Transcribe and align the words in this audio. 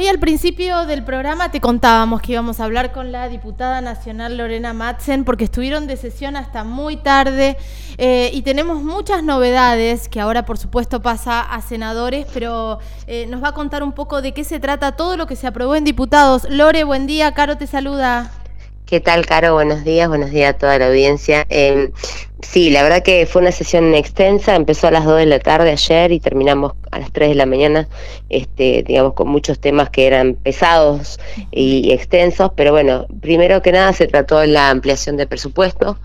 Hoy 0.00 0.08
al 0.08 0.18
principio 0.18 0.86
del 0.86 1.04
programa 1.04 1.50
te 1.50 1.60
contábamos 1.60 2.22
que 2.22 2.32
íbamos 2.32 2.58
a 2.58 2.64
hablar 2.64 2.90
con 2.90 3.12
la 3.12 3.28
diputada 3.28 3.82
nacional 3.82 4.38
Lorena 4.38 4.72
Matzen 4.72 5.26
porque 5.26 5.44
estuvieron 5.44 5.86
de 5.86 5.98
sesión 5.98 6.36
hasta 6.36 6.64
muy 6.64 6.96
tarde 6.96 7.58
eh, 7.98 8.30
y 8.32 8.40
tenemos 8.40 8.82
muchas 8.82 9.22
novedades 9.22 10.08
que 10.08 10.18
ahora 10.18 10.46
por 10.46 10.56
supuesto 10.56 11.02
pasa 11.02 11.42
a 11.42 11.60
senadores, 11.60 12.26
pero 12.32 12.78
eh, 13.06 13.26
nos 13.26 13.44
va 13.44 13.48
a 13.48 13.52
contar 13.52 13.82
un 13.82 13.92
poco 13.92 14.22
de 14.22 14.32
qué 14.32 14.42
se 14.42 14.58
trata 14.58 14.92
todo 14.92 15.18
lo 15.18 15.26
que 15.26 15.36
se 15.36 15.46
aprobó 15.46 15.76
en 15.76 15.84
diputados. 15.84 16.48
Lore, 16.48 16.84
buen 16.84 17.06
día, 17.06 17.34
Caro 17.34 17.58
te 17.58 17.66
saluda. 17.66 18.30
¿Qué 18.90 18.98
tal, 18.98 19.24
Caro? 19.24 19.54
Buenos 19.54 19.84
días, 19.84 20.08
buenos 20.08 20.32
días 20.32 20.52
a 20.52 20.58
toda 20.58 20.76
la 20.76 20.88
audiencia. 20.88 21.46
Eh, 21.48 21.92
sí, 22.42 22.70
la 22.70 22.82
verdad 22.82 23.04
que 23.04 23.24
fue 23.24 23.40
una 23.40 23.52
sesión 23.52 23.94
extensa, 23.94 24.56
empezó 24.56 24.88
a 24.88 24.90
las 24.90 25.04
2 25.04 25.18
de 25.18 25.26
la 25.26 25.38
tarde 25.38 25.70
ayer 25.70 26.10
y 26.10 26.18
terminamos 26.18 26.72
a 26.90 26.98
las 26.98 27.12
3 27.12 27.28
de 27.28 27.34
la 27.36 27.46
mañana, 27.46 27.88
este, 28.30 28.82
digamos, 28.82 29.14
con 29.14 29.28
muchos 29.28 29.60
temas 29.60 29.90
que 29.90 30.08
eran 30.08 30.34
pesados 30.34 31.20
y 31.52 31.92
extensos, 31.92 32.50
pero 32.56 32.72
bueno, 32.72 33.06
primero 33.20 33.62
que 33.62 33.70
nada 33.70 33.92
se 33.92 34.08
trató 34.08 34.40
de 34.40 34.48
la 34.48 34.70
ampliación 34.70 35.16
de 35.16 35.28
presupuesto. 35.28 35.96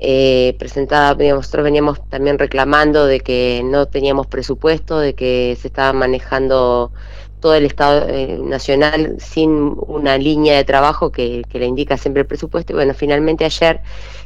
Eh, 0.00 0.54
presentada, 0.60 1.16
digamos, 1.16 1.46
nosotros 1.46 1.64
veníamos 1.64 2.08
también 2.08 2.38
reclamando 2.38 3.06
de 3.06 3.18
que 3.18 3.62
no 3.64 3.86
teníamos 3.86 4.28
presupuesto, 4.28 5.00
de 5.00 5.14
que 5.14 5.58
se 5.60 5.66
estaba 5.66 5.92
manejando 5.92 6.92
todo 7.40 7.54
el 7.54 7.64
Estado 7.64 8.06
eh, 8.08 8.38
Nacional 8.42 9.16
sin 9.18 9.74
una 9.86 10.18
línea 10.18 10.56
de 10.56 10.64
trabajo 10.64 11.10
que, 11.10 11.42
le 11.52 11.66
indica 11.66 11.96
siempre 11.96 12.22
el 12.22 12.26
presupuesto. 12.26 12.72
Y 12.72 12.76
bueno, 12.76 12.94
finalmente 12.94 13.44
ayer 13.44 13.80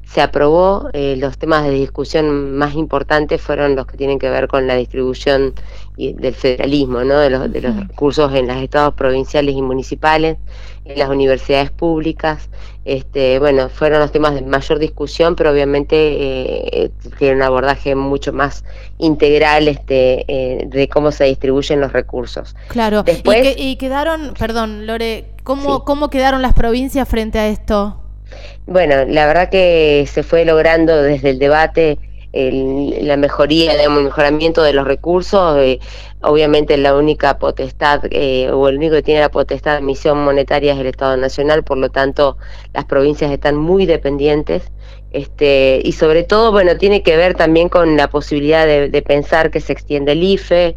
se 0.04 0.20
aprobó. 0.20 0.88
Eh, 0.92 1.16
los 1.18 1.38
temas 1.38 1.64
de 1.64 1.70
discusión 1.70 2.56
más 2.56 2.74
importantes 2.74 3.40
fueron 3.40 3.76
los 3.76 3.86
que 3.86 3.96
tienen 3.96 4.18
que 4.18 4.30
ver 4.30 4.48
con 4.48 4.66
la 4.66 4.76
distribución 4.76 5.54
del 5.96 6.34
federalismo, 6.34 7.04
¿no? 7.04 7.18
de, 7.18 7.30
los, 7.30 7.52
de 7.52 7.60
los 7.60 7.76
recursos 7.76 8.34
en 8.34 8.46
los 8.48 8.56
estados 8.56 8.94
provinciales 8.94 9.54
y 9.54 9.62
municipales, 9.62 10.38
en 10.84 10.98
las 10.98 11.08
universidades 11.08 11.70
públicas. 11.70 12.48
Este, 12.84 13.38
bueno, 13.38 13.68
fueron 13.68 14.00
los 14.00 14.10
temas 14.10 14.34
de 14.34 14.42
mayor 14.42 14.78
discusión, 14.78 15.36
pero 15.36 15.50
obviamente 15.50 15.94
eh, 15.96 16.90
tiene 17.18 17.36
un 17.36 17.42
abordaje 17.42 17.94
mucho 17.94 18.32
más 18.32 18.64
integral 18.98 19.68
este, 19.68 20.24
eh, 20.26 20.64
de 20.66 20.88
cómo 20.88 21.12
se 21.12 21.24
distribuyen 21.24 21.80
los 21.80 21.92
recursos. 21.92 22.56
Claro, 22.68 23.02
Después, 23.04 23.54
y, 23.56 23.76
quedaron, 23.76 24.34
perdón, 24.38 24.86
Lore, 24.86 25.26
¿cómo, 25.44 25.84
¿cómo 25.84 26.10
quedaron 26.10 26.42
las 26.42 26.54
provincias 26.54 27.08
frente 27.08 27.38
a 27.38 27.48
esto? 27.48 27.98
Bueno, 28.66 29.04
la 29.06 29.26
verdad 29.26 29.50
que 29.50 30.08
se 30.10 30.22
fue 30.22 30.44
logrando 30.44 31.02
desde 31.02 31.30
el 31.30 31.38
debate 31.38 31.98
la 32.32 33.16
mejoría, 33.16 33.74
el 33.74 33.90
mejoramiento 33.90 34.62
de 34.62 34.72
los 34.72 34.86
recursos. 34.86 35.56
Eh, 35.58 35.80
obviamente 36.22 36.76
la 36.76 36.96
única 36.96 37.38
potestad 37.38 38.02
eh, 38.10 38.50
o 38.50 38.68
el 38.68 38.76
único 38.78 38.94
que 38.94 39.02
tiene 39.02 39.20
la 39.20 39.30
potestad 39.30 39.72
de 39.72 39.78
emisión 39.78 40.24
monetaria 40.24 40.72
es 40.72 40.78
el 40.78 40.86
Estado 40.86 41.16
Nacional, 41.16 41.62
por 41.64 41.78
lo 41.78 41.90
tanto 41.90 42.38
las 42.72 42.84
provincias 42.84 43.30
están 43.30 43.56
muy 43.56 43.86
dependientes. 43.86 44.62
Este, 45.10 45.82
y 45.84 45.92
sobre 45.92 46.22
todo, 46.22 46.52
bueno, 46.52 46.78
tiene 46.78 47.02
que 47.02 47.16
ver 47.18 47.34
también 47.34 47.68
con 47.68 47.98
la 47.98 48.08
posibilidad 48.08 48.66
de, 48.66 49.02
pensar 49.02 49.50
que 49.50 49.60
se 49.60 49.74
extiende 49.74 50.12
el 50.12 50.22
IFE, 50.22 50.76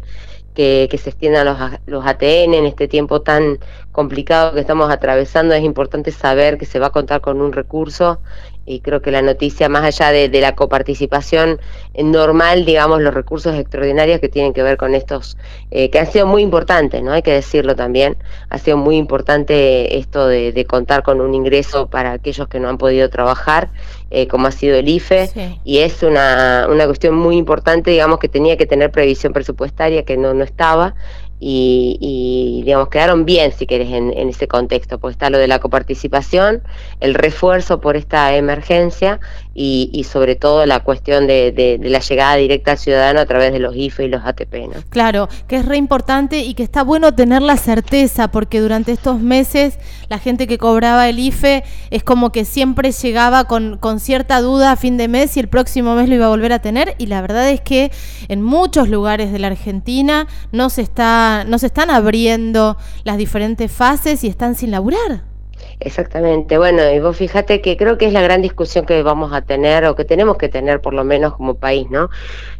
que, 0.54 0.98
se 1.02 1.10
extiendan 1.10 1.46
los, 1.46 1.58
los 1.86 2.06
ATN 2.06 2.52
en 2.52 2.66
este 2.66 2.86
tiempo 2.86 3.22
tan 3.22 3.58
complicado 3.92 4.52
que 4.52 4.60
estamos 4.60 4.90
atravesando. 4.90 5.54
Es 5.54 5.64
importante 5.64 6.10
saber 6.10 6.58
que 6.58 6.66
se 6.66 6.78
va 6.78 6.88
a 6.88 6.90
contar 6.90 7.22
con 7.22 7.40
un 7.40 7.52
recurso 7.52 8.20
y 8.66 8.80
creo 8.80 9.00
que 9.00 9.12
la 9.12 9.22
noticia, 9.22 9.68
más 9.68 9.84
allá 9.84 10.10
de, 10.10 10.28
la 10.40 10.54
coparticipación 10.54 11.60
normal, 11.96 12.64
digamos, 12.66 13.00
los 13.00 13.14
recursos 13.14 13.54
extraordinarios 13.54 14.20
que 14.20 14.28
tienen 14.28 14.52
que 14.52 14.62
ver 14.62 14.76
con 14.76 14.94
estos, 14.94 15.38
eh, 15.70 15.88
que 15.88 16.00
han 16.00 16.10
sido 16.10 16.26
muy 16.26 16.42
importantes, 16.42 17.02
¿no? 17.02 17.12
Hay 17.12 17.22
que 17.22 17.32
decirlo 17.32 17.76
también, 17.76 18.16
ha 18.50 18.58
sido 18.58 18.76
muy 18.76 18.96
importante 18.96 19.96
esto 19.96 20.26
de, 20.26 20.66
contar 20.66 21.04
con 21.04 21.20
un 21.20 21.32
ingreso 21.32 21.86
para 21.86 22.12
aquellos 22.12 22.48
que 22.48 22.58
no 22.58 22.68
han 22.68 22.76
podido 22.76 23.08
trabajar, 23.08 23.70
eh, 24.10 24.26
como 24.26 24.48
ha 24.48 24.50
sido 24.50 24.76
el 24.76 24.88
IFE, 24.88 25.60
y 25.64 25.78
es 25.78 26.02
una, 26.02 26.66
una 26.68 26.86
cuestión 26.86 27.14
muy 27.14 27.36
importante, 27.36 27.92
digamos, 27.92 28.18
que 28.18 28.28
tenía 28.28 28.56
que 28.56 28.66
tener 28.66 28.90
previsión 28.90 29.32
presupuestaria, 29.32 30.04
que 30.04 30.16
no, 30.16 30.34
no 30.34 30.42
estaba, 30.42 30.96
y, 31.38 32.62
digamos, 32.64 32.88
quedaron 32.88 33.24
bien, 33.24 33.52
si 33.52 33.66
querés, 33.66 33.90
en, 33.90 34.10
ese 34.28 34.48
contexto, 34.48 34.98
pues 34.98 35.12
está 35.12 35.30
lo 35.30 35.38
de 35.38 35.48
la 35.48 35.58
coparticipación, 35.58 36.62
el 37.00 37.14
refuerzo 37.14 37.80
por 37.80 37.96
esta 37.96 38.34
emergencia 38.36 39.20
y, 39.58 40.04
sobre 40.04 40.36
todo 40.36 40.66
la 40.66 40.80
cuestión 40.80 41.26
de, 41.26 41.80
la 41.82 42.00
llegada 42.00 42.36
directa 42.36 42.72
al 42.72 42.78
ciudadano 42.78 43.20
a 43.20 43.26
través 43.26 43.52
de 43.52 43.58
los 43.58 43.74
IFE 43.74 44.04
y 44.04 44.08
los 44.08 44.24
ATP. 44.24 44.54
¿no? 44.54 44.82
Claro, 44.90 45.28
que 45.48 45.56
es 45.56 45.64
re 45.64 45.78
importante 45.78 46.40
y 46.40 46.52
que 46.52 46.62
está 46.62 46.84
bueno 46.84 47.14
tener 47.14 47.40
la 47.40 47.56
certeza, 47.56 48.28
porque 48.28 48.60
durante 48.60 48.92
estos 48.92 49.20
meses 49.20 49.78
la 50.08 50.18
gente 50.18 50.46
que 50.46 50.58
cobraba 50.58 51.08
el 51.08 51.18
IFE 51.18 51.64
es 51.90 52.04
como 52.04 52.32
que 52.32 52.44
siempre 52.44 52.92
llegaba 52.92 53.44
con, 53.44 53.78
con 53.78 53.98
cierta 53.98 54.42
duda 54.42 54.72
a 54.72 54.76
fin 54.76 54.98
de 54.98 55.08
mes 55.08 55.36
y 55.38 55.40
el 55.40 55.48
próximo 55.48 55.94
mes 55.94 56.08
lo 56.10 56.16
iba 56.16 56.26
a 56.26 56.30
volver 56.30 56.52
a 56.52 56.58
tener, 56.58 56.94
y 56.98 57.06
la 57.06 57.22
verdad 57.22 57.48
es 57.48 57.62
que 57.62 57.90
en 58.28 58.42
muchos 58.42 58.90
lugares 58.90 59.32
de 59.32 59.38
la 59.38 59.46
Argentina 59.46 60.26
no 60.52 60.68
se 60.68 60.82
está 60.82 61.44
no 61.46 61.58
se 61.58 61.66
están 61.66 61.90
abriendo 61.90 62.76
las 63.04 63.16
diferentes 63.16 63.72
fases 63.72 64.22
y 64.22 64.26
están 64.26 64.54
sin 64.54 64.70
laburar. 64.70 65.35
Exactamente, 65.78 66.56
bueno, 66.56 66.90
y 66.90 67.00
vos 67.00 67.16
fíjate 67.18 67.60
que 67.60 67.76
creo 67.76 67.98
que 67.98 68.06
es 68.06 68.12
la 68.14 68.22
gran 68.22 68.40
discusión 68.40 68.86
que 68.86 69.02
vamos 69.02 69.34
a 69.34 69.42
tener 69.42 69.84
o 69.84 69.94
que 69.94 70.06
tenemos 70.06 70.38
que 70.38 70.48
tener 70.48 70.80
por 70.80 70.94
lo 70.94 71.04
menos 71.04 71.34
como 71.34 71.54
país, 71.54 71.86
¿no? 71.90 72.08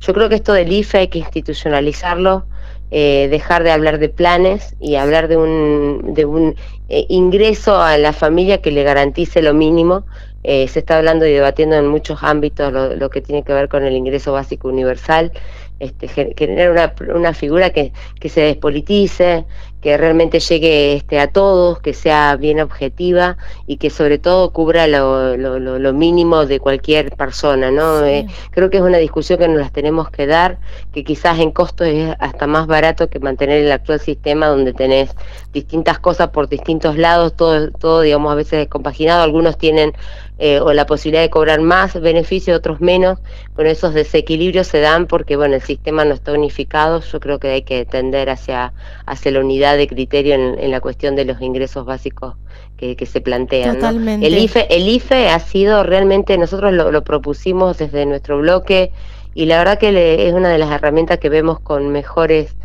Yo 0.01 0.13
creo 0.13 0.29
que 0.29 0.35
esto 0.35 0.53
del 0.53 0.71
IFE 0.71 0.99
hay 0.99 1.09
que 1.09 1.21
institucionalizarlo, 1.21 2.45
eh, 2.91 3.29
dejar 3.31 3.65
de 3.65 3.71
hablar 3.71 3.99
de 3.99 4.11
planes 4.11 4.77
y 4.81 4.97
hablar 4.97 5.29
de 5.29 5.39
un, 5.39 6.13
de 6.15 6.27
un 6.27 6.57
eh, 6.91 7.07
ingreso 7.09 7.81
a 7.81 7.97
la 7.97 8.13
familia 8.13 8.61
que 8.61 8.71
le 8.71 8.83
garantice 8.83 9.41
lo 9.41 9.55
mínimo. 9.55 10.05
Eh, 10.45 10.69
se 10.69 10.81
está 10.81 10.99
hablando 10.99 11.27
y 11.27 11.33
debatiendo 11.33 11.75
en 11.77 11.89
muchos 11.89 12.23
ámbitos 12.23 12.73
lo, 12.73 13.11
que 13.11 13.23
tiene 13.23 13.43
que 13.43 13.53
ver 13.53 13.69
con 13.69 13.85
el 13.85 13.97
ingreso 13.97 14.33
básico 14.33 14.69
universal 14.69 15.33
este, 15.81 16.09
generar 16.09 16.71
una, 16.71 16.95
una 17.15 17.35
figura 17.35 17.71
que, 17.71 17.93
que, 18.21 18.29
se 18.29 18.43
despolitice, 18.43 19.45
que 19.87 19.97
realmente 19.97 20.41
llegue 20.41 20.95
este, 20.95 21.21
a 21.21 21.29
todos, 21.29 21.79
que 21.79 21.95
sea 21.95 22.35
bien 22.35 22.59
objetiva 22.59 23.37
y 23.69 23.77
que 23.77 23.89
sobre 23.89 24.19
todo 24.19 24.51
cubra 24.51 24.89
lo, 24.89 25.37
lo, 25.37 25.61
lo 25.61 25.93
mínimo 25.93 26.45
de 26.45 26.59
cualquier 26.59 27.13
persona. 27.15 27.71
¿no? 27.71 28.05
Eh, 28.05 28.27
creo 28.51 28.69
que 28.69 28.79
es 28.79 28.83
una 28.83 28.99
discusión 28.99 29.39
que 29.39 29.47
nos 29.47 29.59
las 29.59 29.71
tenemos 29.71 30.11
que 30.11 30.27
dar, 30.27 30.59
que 30.93 31.05
quizás 31.05 31.39
en 31.39 31.53
costo 31.53 31.85
es 31.85 32.17
hasta 32.19 32.49
más 32.49 32.67
barato 32.67 33.09
que 33.09 33.21
mantener 33.21 33.63
el 33.63 33.71
actual 33.71 34.01
sistema 34.01 34.49
donde 34.49 34.73
tenés 34.73 35.15
distintas 35.53 36.01
cosas 36.01 36.31
por 36.31 36.49
distintos 36.49 36.97
lados, 36.97 37.37
todo, 37.37 37.71
todo 37.71 38.01
digamos, 38.01 38.33
a 38.33 38.35
veces 38.35 38.59
descompaginado, 38.59 39.23
algunos 39.23 39.57
tienen 39.57 39.93
eh, 40.39 40.61
o 40.61 40.75
la 40.75 40.85
posibilidad 40.85 41.23
de 41.23 41.31
cobrar 41.31 41.63
más 41.63 41.99
beneficios, 41.99 42.59
otros 42.59 42.81
menos. 42.83 43.19
Bueno, 43.55 43.71
esos 43.71 43.95
desequilibrios 43.95 44.67
se 44.67 44.81
dan 44.81 45.07
porque 45.07 45.35
bueno, 45.35 45.55
el 45.55 45.63
sistema 45.63 46.05
no 46.05 46.13
está 46.13 46.33
unificado. 46.33 47.01
Yo 47.01 47.21
creo 47.21 47.39
que 47.39 47.49
hay 47.49 47.63
que 47.63 47.87
tender 47.87 48.29
hacia, 48.29 48.75
hacia 49.07 49.33
la 49.33 49.41
unidad 49.41 49.79
de 49.79 49.87
criterio 49.87 50.35
en, 50.35 50.71
la 50.71 50.81
cuestión 50.81 51.17
de 51.17 51.25
los 51.25 51.41
ingresos 51.41 51.87
básicos 51.87 52.35
que, 52.77 53.07
se 53.07 53.21
plantean. 53.23 53.83
El, 54.23 54.37
IFE, 54.37 54.67
el 54.69 54.87
IFE 54.89 55.31
ha 55.31 55.39
sido 55.39 55.83
realmente, 55.83 56.37
nosotros 56.37 56.73
lo, 56.73 57.03
propusimos 57.03 57.79
desde 57.79 58.05
nuestro 58.05 58.39
bloque 58.39 58.93
y 59.35 59.47
la 59.47 59.59
verdad 59.59 59.79
que 59.79 60.29
es 60.29 60.35
una 60.35 60.51
de 60.51 60.59
las 60.59 60.71
herramientas 60.71 61.19
que 61.19 61.31
vemos 61.31 61.61
con 61.61 61.89
mejores 61.89 62.57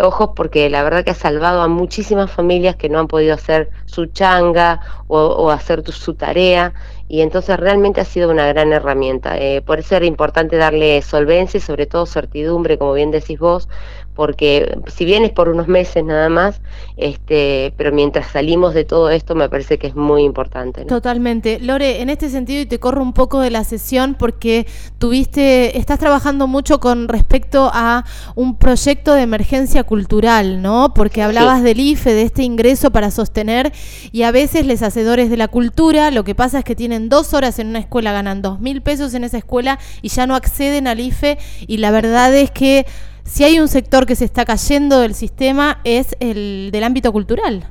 ojos 0.00 0.30
porque 0.36 0.68
la 0.70 0.82
verdad 0.82 1.04
que 1.04 1.10
ha 1.10 1.14
salvado 1.14 1.62
a 1.62 1.68
muchísimas 1.68 2.30
familias 2.30 2.76
que 2.76 2.88
no 2.88 2.98
han 2.98 3.08
podido 3.08 3.34
hacer 3.34 3.70
su 3.86 4.06
changa 4.06 4.80
o, 5.06 5.50
hacer 5.50 5.82
su 5.92 6.14
tarea 6.14 6.74
y 7.08 7.20
entonces 7.20 7.58
realmente 7.58 8.00
ha 8.00 8.04
sido 8.04 8.30
una 8.30 8.46
gran 8.48 8.72
herramienta. 8.72 9.38
Eh, 9.38 9.62
por 9.62 9.78
eso 9.78 9.96
era 9.96 10.06
importante 10.06 10.56
darle 10.56 11.00
solvencia 11.02 11.58
y 11.58 11.60
sobre 11.60 11.86
todo 11.86 12.06
certidumbre, 12.06 12.78
como 12.78 12.92
bien 12.94 13.10
decís 13.10 13.38
vos, 13.38 13.68
porque 14.16 14.78
si 14.86 15.04
bien 15.04 15.24
es 15.24 15.30
por 15.30 15.50
unos 15.50 15.68
meses 15.68 16.02
nada 16.02 16.28
más, 16.30 16.60
este, 16.96 17.74
pero 17.76 17.92
mientras 17.92 18.28
salimos 18.32 18.72
de 18.74 18.84
todo 18.84 19.10
esto 19.10 19.34
me 19.34 19.48
parece 19.48 19.78
que 19.78 19.86
es 19.86 19.94
muy 19.94 20.22
importante. 20.22 20.86
Totalmente. 20.86 21.60
Lore, 21.60 22.00
en 22.00 22.08
este 22.08 22.30
sentido, 22.30 22.62
y 22.62 22.66
te 22.66 22.80
corro 22.80 23.02
un 23.02 23.12
poco 23.12 23.40
de 23.40 23.50
la 23.50 23.62
sesión 23.62 24.16
porque 24.18 24.66
tuviste, 24.98 25.78
estás 25.78 25.98
trabajando 25.98 26.46
mucho 26.46 26.80
con 26.80 27.08
respecto 27.08 27.70
a 27.72 28.04
un 28.34 28.56
proyecto 28.56 29.12
de 29.12 29.22
emergencia 29.22 29.84
cultural, 29.84 30.62
¿no? 30.62 30.94
Porque 30.94 31.22
hablabas 31.22 31.62
del 31.62 31.78
IFE, 31.78 32.14
de 32.14 32.22
este 32.22 32.42
ingreso 32.42 32.90
para 32.90 33.10
sostener, 33.10 33.72
y 34.12 34.22
a 34.22 34.30
veces 34.30 34.64
les 34.64 34.82
hacedores 34.82 35.28
de 35.28 35.36
la 35.36 35.48
cultura, 35.48 36.10
lo 36.10 36.24
que 36.24 36.34
pasa 36.34 36.60
es 36.60 36.64
que 36.64 36.74
tienen 36.74 37.10
dos 37.10 37.34
horas 37.34 37.58
en 37.58 37.68
una 37.68 37.80
escuela, 37.80 38.12
ganan 38.12 38.40
dos 38.40 38.60
mil 38.60 38.80
pesos 38.80 39.12
en 39.12 39.24
esa 39.24 39.36
escuela 39.36 39.78
y 40.00 40.08
ya 40.08 40.26
no 40.26 40.34
acceden 40.34 40.86
al 40.86 41.00
IFE, 41.00 41.36
y 41.66 41.76
la 41.76 41.90
verdad 41.90 42.34
es 42.34 42.50
que 42.50 42.86
si 43.26 43.44
hay 43.44 43.58
un 43.60 43.68
sector 43.68 44.06
que 44.06 44.16
se 44.16 44.24
está 44.24 44.44
cayendo 44.44 45.00
del 45.00 45.14
sistema 45.14 45.80
es 45.84 46.16
el 46.20 46.70
del 46.72 46.84
ámbito 46.84 47.12
cultural. 47.12 47.68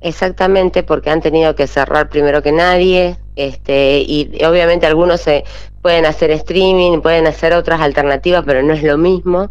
Exactamente, 0.00 0.84
porque 0.84 1.10
han 1.10 1.20
tenido 1.20 1.56
que 1.56 1.66
cerrar 1.66 2.08
primero 2.08 2.40
que 2.40 2.52
nadie, 2.52 3.18
este, 3.34 3.98
y 4.06 4.44
obviamente 4.44 4.86
algunos 4.86 5.20
se, 5.20 5.44
pueden 5.82 6.06
hacer 6.06 6.30
streaming, 6.32 7.00
pueden 7.00 7.26
hacer 7.26 7.52
otras 7.52 7.80
alternativas, 7.80 8.42
pero 8.44 8.62
no 8.62 8.74
es 8.74 8.82
lo 8.82 8.98
mismo. 8.98 9.50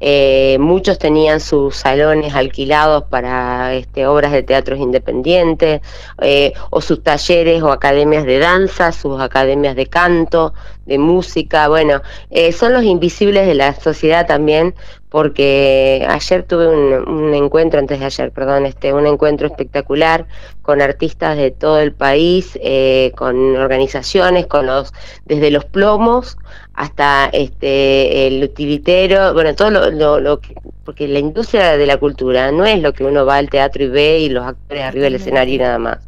Eh, 0.00 0.56
muchos 0.60 0.98
tenían 0.98 1.40
sus 1.40 1.76
salones 1.76 2.34
alquilados 2.34 3.04
para 3.04 3.74
este, 3.74 4.06
obras 4.06 4.32
de 4.32 4.42
teatros 4.42 4.80
independientes, 4.80 5.80
eh, 6.20 6.52
o 6.70 6.80
sus 6.80 7.02
talleres 7.02 7.62
o 7.62 7.72
academias 7.72 8.24
de 8.24 8.38
danza, 8.38 8.92
sus 8.92 9.20
academias 9.20 9.76
de 9.76 9.86
canto, 9.86 10.52
de 10.84 10.98
música. 10.98 11.68
Bueno, 11.68 12.02
eh, 12.30 12.52
son 12.52 12.72
los 12.72 12.82
invisibles 12.82 13.46
de 13.46 13.54
la 13.54 13.74
sociedad 13.74 14.26
también, 14.26 14.74
porque 15.10 16.06
ayer 16.08 16.42
tuve 16.42 16.68
un, 16.68 17.34
encuentro, 17.34 17.80
antes 17.80 18.00
de 18.00 18.06
ayer, 18.06 18.30
perdón, 18.30 18.66
este, 18.66 18.92
un 18.92 19.06
encuentro 19.06 19.46
espectacular 19.46 20.26
con 20.62 20.82
artistas 20.82 21.36
de 21.36 21.50
todo 21.50 21.80
el 21.80 21.92
país, 21.92 22.58
eh, 22.62 23.12
con 23.16 23.56
organizaciones, 23.56 24.46
con 24.46 24.66
los, 24.66 24.92
desde 25.24 25.50
los 25.50 25.64
plomos 25.64 26.36
hasta 26.74 27.28
este 27.32 28.28
el 28.28 28.44
utilitero, 28.44 29.34
bueno, 29.34 29.54
todo 29.54 29.70
lo, 29.70 30.20
lo, 30.20 30.40
que, 30.40 30.54
porque 30.84 31.08
la 31.08 31.18
industria 31.18 31.76
de 31.76 31.86
la 31.86 31.96
cultura 31.96 32.52
no 32.52 32.66
es 32.66 32.80
lo 32.80 32.92
que 32.92 33.04
uno 33.04 33.24
va 33.26 33.36
al 33.36 33.50
teatro 33.50 33.84
y 33.84 33.88
ve 33.88 34.18
y 34.20 34.28
los 34.28 34.44
actores 34.44 34.84
arriba 34.84 35.04
del 35.04 35.14
escenario 35.16 35.54
y 35.54 35.58
nada 35.58 35.78
más 35.78 36.07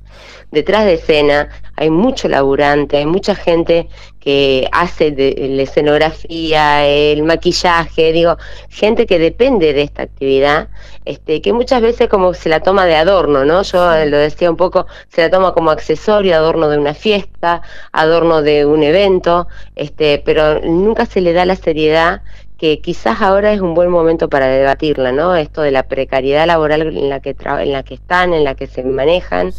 detrás 0.50 0.84
de 0.84 0.94
escena 0.94 1.48
hay 1.76 1.90
mucho 1.90 2.28
laburante, 2.28 2.98
hay 2.98 3.06
mucha 3.06 3.34
gente 3.34 3.88
que 4.20 4.68
hace 4.70 5.10
de, 5.12 5.34
la 5.50 5.62
escenografía, 5.62 6.86
el 6.86 7.22
maquillaje, 7.22 8.12
digo, 8.12 8.36
gente 8.68 9.06
que 9.06 9.18
depende 9.18 9.72
de 9.72 9.82
esta 9.82 10.02
actividad, 10.02 10.68
este, 11.06 11.40
que 11.40 11.54
muchas 11.54 11.80
veces 11.80 12.08
como 12.08 12.34
se 12.34 12.50
la 12.50 12.60
toma 12.60 12.84
de 12.84 12.96
adorno, 12.96 13.46
¿no? 13.46 13.62
Yo 13.62 14.04
lo 14.04 14.18
decía 14.18 14.50
un 14.50 14.58
poco, 14.58 14.86
se 15.08 15.22
la 15.22 15.30
toma 15.30 15.54
como 15.54 15.70
accesorio, 15.70 16.36
adorno 16.36 16.68
de 16.68 16.76
una 16.76 16.92
fiesta, 16.92 17.62
adorno 17.92 18.42
de 18.42 18.66
un 18.66 18.82
evento, 18.82 19.48
este, 19.74 20.22
pero 20.22 20.60
nunca 20.60 21.06
se 21.06 21.22
le 21.22 21.32
da 21.32 21.46
la 21.46 21.56
seriedad 21.56 22.20
que 22.60 22.80
quizás 22.80 23.22
ahora 23.22 23.54
es 23.54 23.62
un 23.62 23.72
buen 23.72 23.88
momento 23.88 24.28
para 24.28 24.46
debatirla, 24.46 25.12
¿no? 25.12 25.34
Esto 25.34 25.62
de 25.62 25.70
la 25.70 25.84
precariedad 25.84 26.46
laboral 26.46 26.82
en 26.82 27.08
la 27.08 27.20
que, 27.20 27.34
en 27.40 27.72
la 27.72 27.82
que 27.82 27.94
están, 27.94 28.34
en 28.34 28.44
la 28.44 28.54
que 28.54 28.66
se 28.66 28.82
manejan, 28.84 29.50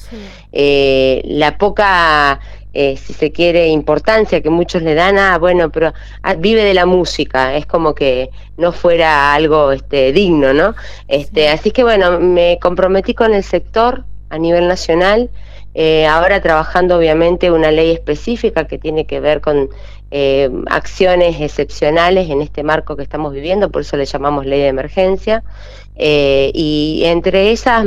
eh, 0.52 1.24
la 1.26 1.58
poca, 1.58 2.40
eh, 2.76 2.98
si 2.98 3.14
se 3.14 3.32
quiere, 3.32 3.70
importancia 3.70 4.42
que 4.42 4.52
muchos 4.52 4.84
le 4.84 4.94
dan 4.94 5.18
a, 5.18 5.40
bueno, 5.40 5.72
pero 5.72 5.94
ah, 6.22 6.36
vive 6.36 6.64
de 6.64 6.76
la 6.76 6.86
música, 6.86 7.56
es 7.56 7.66
como 7.66 7.96
que 7.96 8.30
no 8.58 8.72
fuera 8.72 9.34
algo 9.34 9.72
este, 9.72 10.12
digno, 10.12 10.54
¿no? 10.54 10.76
Este, 11.08 11.50
Así 11.50 11.72
que 11.72 11.84
bueno, 11.84 12.20
me 12.20 12.60
comprometí 12.62 13.16
con 13.16 13.34
el 13.34 13.44
sector 13.44 14.04
a 14.30 14.38
nivel 14.38 14.68
nacional 14.68 15.32
eh, 15.74 16.06
ahora 16.06 16.42
trabajando 16.42 16.98
obviamente 16.98 17.52
una 17.52 17.72
ley 17.72 17.92
específica 17.92 18.66
que 18.68 18.78
tiene 18.78 19.06
que 19.06 19.20
ver 19.20 19.42
con 19.42 19.70
eh, 20.14 20.50
acciones 20.70 21.40
excepcionales 21.40 22.30
en 22.30 22.42
este 22.42 22.64
marco 22.64 22.98
que 22.98 23.04
estamos 23.04 23.32
viviendo, 23.32 23.72
por 23.72 23.82
eso 23.82 23.96
le 23.96 24.06
llamamos 24.06 24.46
ley 24.46 24.60
de 24.60 24.68
emergencia. 24.68 25.44
Eh, 25.96 26.52
y 26.54 27.04
entre 27.06 27.52
esas 27.52 27.86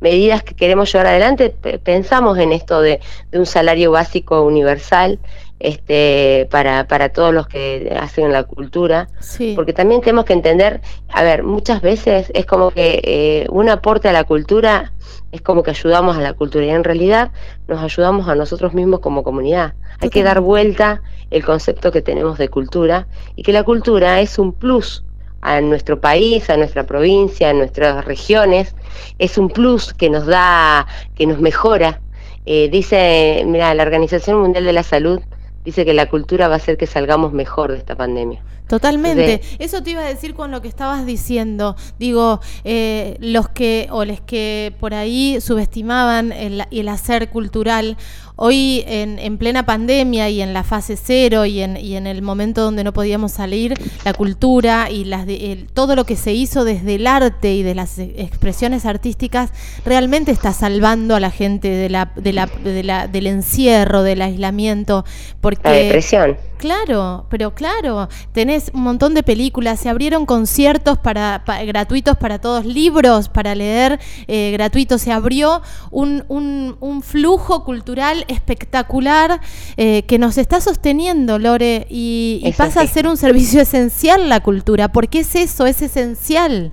medidas 0.00 0.42
que 0.42 0.54
queremos 0.54 0.92
llevar 0.92 1.06
adelante, 1.06 1.50
pensamos 1.82 2.38
en 2.38 2.52
esto 2.52 2.80
de, 2.80 3.00
un 3.32 3.46
salario 3.46 3.90
básico 3.90 4.42
universal 4.42 5.18
este, 5.64 6.46
para, 6.50 6.86
para 6.86 7.08
todos 7.08 7.32
los 7.32 7.48
que 7.48 7.96
hacen 7.98 8.30
la 8.32 8.42
cultura, 8.42 9.08
porque 9.56 9.72
también 9.72 10.02
tenemos 10.02 10.26
que 10.26 10.34
entender, 10.34 10.82
a 11.08 11.22
ver, 11.22 11.42
muchas 11.42 11.80
veces 11.80 12.30
es 12.34 12.44
como 12.44 12.70
que 12.70 13.46
un 13.48 13.70
aporte 13.70 14.10
a 14.10 14.12
la 14.12 14.24
cultura 14.24 14.92
es 15.32 15.40
como 15.40 15.62
que 15.62 15.70
ayudamos 15.70 16.18
a 16.18 16.20
la 16.20 16.34
cultura 16.34 16.66
y 16.66 16.68
en 16.68 16.84
realidad 16.84 17.32
nos 17.66 17.82
ayudamos 17.82 18.28
a 18.28 18.34
nosotros 18.34 18.74
mismos 18.74 19.00
como 19.00 19.24
comunidad. 19.24 19.72
Hay 20.00 20.10
que 20.10 20.22
dar 20.22 20.42
vuelta 20.42 21.00
el 21.30 21.42
concepto 21.42 21.90
que 21.90 22.02
tenemos 22.02 22.36
de 22.36 22.50
cultura 22.50 23.06
y 23.34 23.42
que 23.42 23.52
la 23.52 23.62
cultura 23.62 24.20
es 24.20 24.38
un 24.38 24.52
plus 24.52 25.02
a 25.40 25.62
nuestro 25.62 25.98
país, 25.98 26.50
a 26.50 26.58
nuestra 26.58 26.84
provincia, 26.84 27.48
a 27.48 27.54
nuestras 27.54 28.04
regiones, 28.04 28.74
es 29.18 29.38
un 29.38 29.48
plus 29.48 29.94
que 29.94 30.10
nos 30.10 30.26
da, 30.26 30.86
que 31.14 31.26
nos 31.26 31.40
mejora. 31.40 32.00
Eh, 32.44 32.68
dice, 32.70 33.44
mira, 33.46 33.72
la 33.74 33.82
Organización 33.82 34.42
Mundial 34.42 34.66
de 34.66 34.74
la 34.74 34.82
Salud 34.82 35.20
dice 35.64 35.84
que 35.84 35.94
la 35.94 36.08
cultura 36.08 36.48
va 36.48 36.54
a 36.54 36.56
hacer 36.58 36.76
que 36.76 36.86
salgamos 36.86 37.32
mejor 37.32 37.72
de 37.72 37.78
esta 37.78 37.96
pandemia. 37.96 38.42
Totalmente. 38.66 39.42
Eso 39.58 39.82
te 39.82 39.90
iba 39.90 40.00
a 40.00 40.08
decir 40.08 40.34
con 40.34 40.50
lo 40.50 40.62
que 40.62 40.68
estabas 40.68 41.04
diciendo. 41.04 41.76
Digo, 41.98 42.40
eh, 42.64 43.16
los 43.20 43.48
que 43.48 43.88
o 43.90 44.04
les 44.04 44.20
que 44.20 44.74
por 44.80 44.94
ahí 44.94 45.38
subestimaban 45.40 46.32
el, 46.32 46.64
el 46.70 46.88
hacer 46.88 47.28
cultural 47.28 47.96
Hoy, 48.36 48.82
en, 48.88 49.20
en, 49.20 49.38
plena 49.38 49.64
pandemia 49.64 50.28
y 50.28 50.42
en 50.42 50.52
la 50.52 50.64
fase 50.64 50.96
cero 50.96 51.44
y 51.44 51.60
en, 51.60 51.76
y 51.76 51.94
en, 51.94 52.08
el 52.08 52.20
momento 52.20 52.62
donde 52.62 52.82
no 52.82 52.92
podíamos 52.92 53.30
salir, 53.30 53.74
la 54.04 54.12
cultura 54.12 54.90
y 54.90 55.04
las 55.04 55.24
todo 55.72 55.94
lo 55.94 56.04
que 56.04 56.16
se 56.16 56.32
hizo 56.32 56.64
desde 56.64 56.96
el 56.96 57.06
arte 57.06 57.54
y 57.54 57.62
de 57.62 57.76
las 57.76 57.96
expresiones 58.00 58.86
artísticas 58.86 59.50
realmente 59.84 60.32
está 60.32 60.52
salvando 60.52 61.14
a 61.14 61.20
la 61.20 61.30
gente 61.30 61.68
de 61.68 61.88
la, 61.88 62.10
de 62.16 62.32
la, 62.32 62.46
de 62.46 62.82
la, 62.82 63.06
del 63.06 63.28
encierro, 63.28 64.02
del 64.02 64.20
aislamiento. 64.20 65.04
Porque, 65.40 65.68
la 65.68 65.72
depresión. 65.72 66.36
Claro, 66.58 67.26
pero 67.28 67.54
claro, 67.54 68.08
tenés 68.32 68.53
un 68.72 68.82
montón 68.82 69.14
de 69.14 69.22
películas, 69.22 69.80
se 69.80 69.88
abrieron 69.88 70.26
conciertos 70.26 70.98
para, 70.98 71.42
gratuitos 71.66 72.16
para 72.16 72.38
todos, 72.38 72.64
libros 72.64 73.28
para 73.28 73.54
leer 73.54 74.00
eh, 74.26 74.50
gratuitos, 74.52 75.02
se 75.02 75.12
abrió 75.12 75.62
un, 75.90 76.24
un, 76.28 76.76
un 76.80 77.02
flujo 77.02 77.64
cultural 77.64 78.24
espectacular 78.28 79.40
eh, 79.76 80.04
que 80.06 80.18
nos 80.18 80.38
está 80.38 80.60
sosteniendo, 80.60 81.38
Lore, 81.38 81.86
y, 81.90 82.52
pasa 82.56 82.82
a 82.82 82.86
ser 82.86 83.06
un 83.08 83.16
servicio 83.16 83.60
esencial 83.60 84.28
la 84.28 84.40
cultura. 84.40 84.88
porque 84.88 85.20
es 85.20 85.34
eso? 85.34 85.66
Es 85.66 85.82
esencial. 85.82 86.72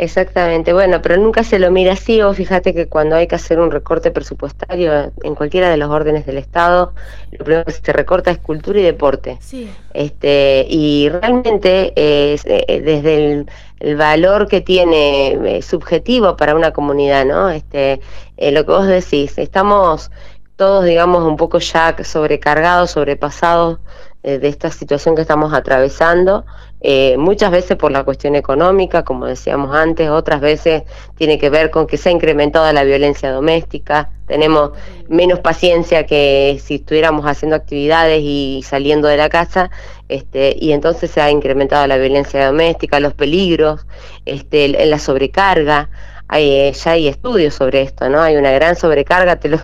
Exactamente, 0.00 0.72
bueno, 0.72 1.02
pero 1.02 1.18
nunca 1.18 1.44
se 1.44 1.58
lo 1.58 1.70
mira 1.70 1.92
así, 1.92 2.22
o 2.22 2.32
fíjate 2.32 2.72
que 2.72 2.86
cuando 2.86 3.16
hay 3.16 3.26
que 3.26 3.34
hacer 3.34 3.60
un 3.60 3.70
recorte 3.70 4.10
presupuestario 4.10 5.12
en 5.22 5.34
cualquiera 5.34 5.68
de 5.68 5.76
los 5.76 5.90
órdenes 5.90 6.24
del 6.24 6.38
Estado, 6.38 6.94
lo 7.32 7.44
primero 7.44 7.66
que 7.66 7.72
se 7.72 7.92
recorta 7.92 8.30
es 8.30 8.38
cultura 8.38 8.80
y 8.80 8.82
deporte. 8.82 9.36
Sí. 9.42 9.70
Este, 9.92 10.64
y 10.70 11.10
realmente 11.10 11.92
es, 11.94 12.46
eh, 12.46 12.80
desde 12.82 13.44
el, 13.80 13.96
valor 13.96 14.48
que 14.48 14.62
tiene 14.62 15.32
eh, 15.32 15.60
subjetivo 15.60 16.34
para 16.34 16.54
una 16.54 16.70
comunidad, 16.70 17.26
¿no? 17.26 17.50
Este, 17.50 18.00
lo 18.38 18.64
que 18.64 18.72
vos 18.72 18.86
decís, 18.86 19.36
estamos 19.36 20.10
todos, 20.56 20.86
digamos, 20.86 21.24
un 21.24 21.36
poco 21.36 21.58
ya 21.58 21.94
sobrecargados, 22.04 22.92
sobrepasados 22.92 23.80
eh, 24.22 24.38
de 24.38 24.48
esta 24.48 24.70
situación 24.70 25.14
que 25.16 25.22
estamos 25.22 25.54
atravesando, 25.54 26.44
eh, 26.82 27.16
muchas 27.18 27.50
veces 27.50 27.76
por 27.76 27.92
la 27.92 28.04
cuestión 28.04 28.36
económica, 28.36 29.04
como 29.04 29.26
decíamos 29.26 29.74
antes, 29.74 30.08
otras 30.08 30.40
veces 30.40 30.84
tiene 31.16 31.38
que 31.38 31.50
ver 31.50 31.70
con 31.70 31.86
que 31.86 31.98
se 31.98 32.08
ha 32.08 32.12
incrementado 32.12 32.72
la 32.72 32.84
violencia 32.84 33.30
doméstica, 33.30 34.10
tenemos 34.26 34.70
menos 35.08 35.40
paciencia 35.40 36.06
que 36.06 36.58
si 36.62 36.76
estuviéramos 36.76 37.26
haciendo 37.26 37.56
actividades 37.56 38.20
y 38.22 38.62
saliendo 38.64 39.08
de 39.08 39.16
la 39.18 39.28
casa, 39.28 39.70
este, 40.08 40.56
y 40.58 40.72
entonces 40.72 41.10
se 41.10 41.20
ha 41.20 41.30
incrementado 41.30 41.86
la 41.86 41.98
violencia 41.98 42.46
doméstica, 42.46 42.98
los 42.98 43.12
peligros, 43.12 43.86
este, 44.24 44.68
la 44.68 44.98
sobrecarga, 44.98 45.90
hay, 46.32 46.52
eh, 46.52 46.72
ya 46.72 46.92
hay 46.92 47.08
estudios 47.08 47.54
sobre 47.54 47.82
esto, 47.82 48.08
¿no? 48.08 48.22
Hay 48.22 48.36
una 48.36 48.52
gran 48.52 48.76
sobrecarga, 48.76 49.40
te 49.40 49.48
lo, 49.48 49.58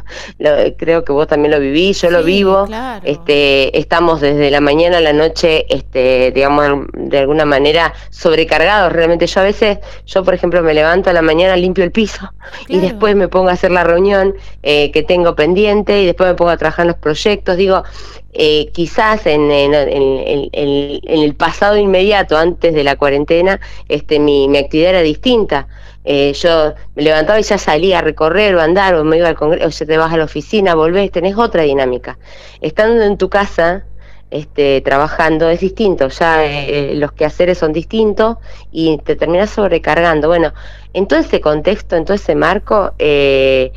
creo 0.77 1.05
que 1.05 1.13
vos 1.13 1.29
también 1.29 1.53
lo 1.53 1.61
vivís, 1.61 2.03
yo 2.03 2.11
lo 2.11 2.25
vivo. 2.25 2.67
Este, 3.05 3.79
estamos 3.79 4.21
desde 4.21 4.51
la 4.51 4.61
mañana 4.61 4.99
a 4.99 5.01
la 5.01 5.13
noche, 5.13 5.67
este, 5.73 6.33
digamos, 6.33 6.89
de 6.93 7.19
alguna 7.19 7.45
manera 7.45 7.95
sobrecargados. 8.11 8.93
Realmente 8.93 9.29
yo 9.29 9.41
a 9.43 9.45
veces, 9.45 9.79
yo 10.07 10.25
por 10.25 10.35
ejemplo 10.35 10.61
me 10.61 10.75
levanto 10.75 11.09
a 11.09 11.13
la 11.13 11.23
mañana, 11.23 11.55
limpio 11.57 11.85
el 11.85 11.93
piso 11.93 12.33
y 12.67 12.79
después 12.79 13.15
me 13.15 13.29
pongo 13.29 13.49
a 13.51 13.53
hacer 13.53 13.71
la 13.71 13.85
reunión 13.85 14.35
eh, 14.65 14.91
que 14.91 15.05
tengo 15.05 15.37
pendiente 15.37 16.03
y 16.03 16.07
después 16.07 16.29
me 16.29 16.35
pongo 16.35 16.51
a 16.51 16.57
trabajar 16.57 16.83
en 16.83 16.89
los 16.89 16.99
proyectos. 16.99 17.57
Digo, 17.57 17.85
eh, 18.33 18.71
quizás 18.73 19.25
en, 19.27 19.51
en, 19.53 20.51
el 20.53 21.35
pasado 21.37 21.77
inmediato, 21.77 22.37
antes 22.37 22.75
de 22.75 22.83
la 22.83 22.97
cuarentena, 22.97 23.61
este, 23.89 24.19
mi, 24.19 24.49
mi 24.49 24.59
actividad 24.59 24.91
era 24.91 25.03
distinta. 25.03 25.69
Eh, 26.09 26.33
yo 26.35 26.73
me 26.95 27.03
levantaba 27.03 27.41
y 27.41 27.43
ya 27.43 27.59
salía 27.59 27.99
a 27.99 28.01
recorrer 28.01 28.55
o 28.55 28.61
andar 28.61 28.95
o 28.95 29.03
me 29.03 29.17
iba 29.19 29.29
al 29.29 29.35
congreso, 29.35 29.67
o 29.67 29.71
ya 29.71 29.87
te 29.87 29.99
vas 29.99 30.13
a 30.13 30.17
la 30.17 30.25
oficina, 30.25 30.77
volvés, 30.77 31.11
tenés 31.11 31.37
otra 31.37 31.65
dinámica. 31.65 32.17
Estando 32.61 33.03
en 33.03 33.19
tu 33.19 33.29
casa, 33.29 33.85
este, 34.31 34.81
trabajando 34.83 35.49
es 35.51 35.59
distinto, 35.61 36.07
ya 36.09 36.45
eh, 36.45 36.93
eh, 36.93 36.95
los 36.95 37.11
quehaceres 37.11 37.59
son 37.59 37.73
distintos 37.73 38.37
y 38.71 38.99
te 38.99 39.17
terminas 39.17 39.51
sobrecargando. 39.51 40.29
Bueno, 40.29 40.53
en 40.93 41.09
todo 41.09 41.19
ese 41.19 41.41
contexto, 41.41 41.97
en 41.97 42.05
todo 42.05 42.15
ese 42.15 42.37
marco, 42.37 42.95
que 42.97 43.73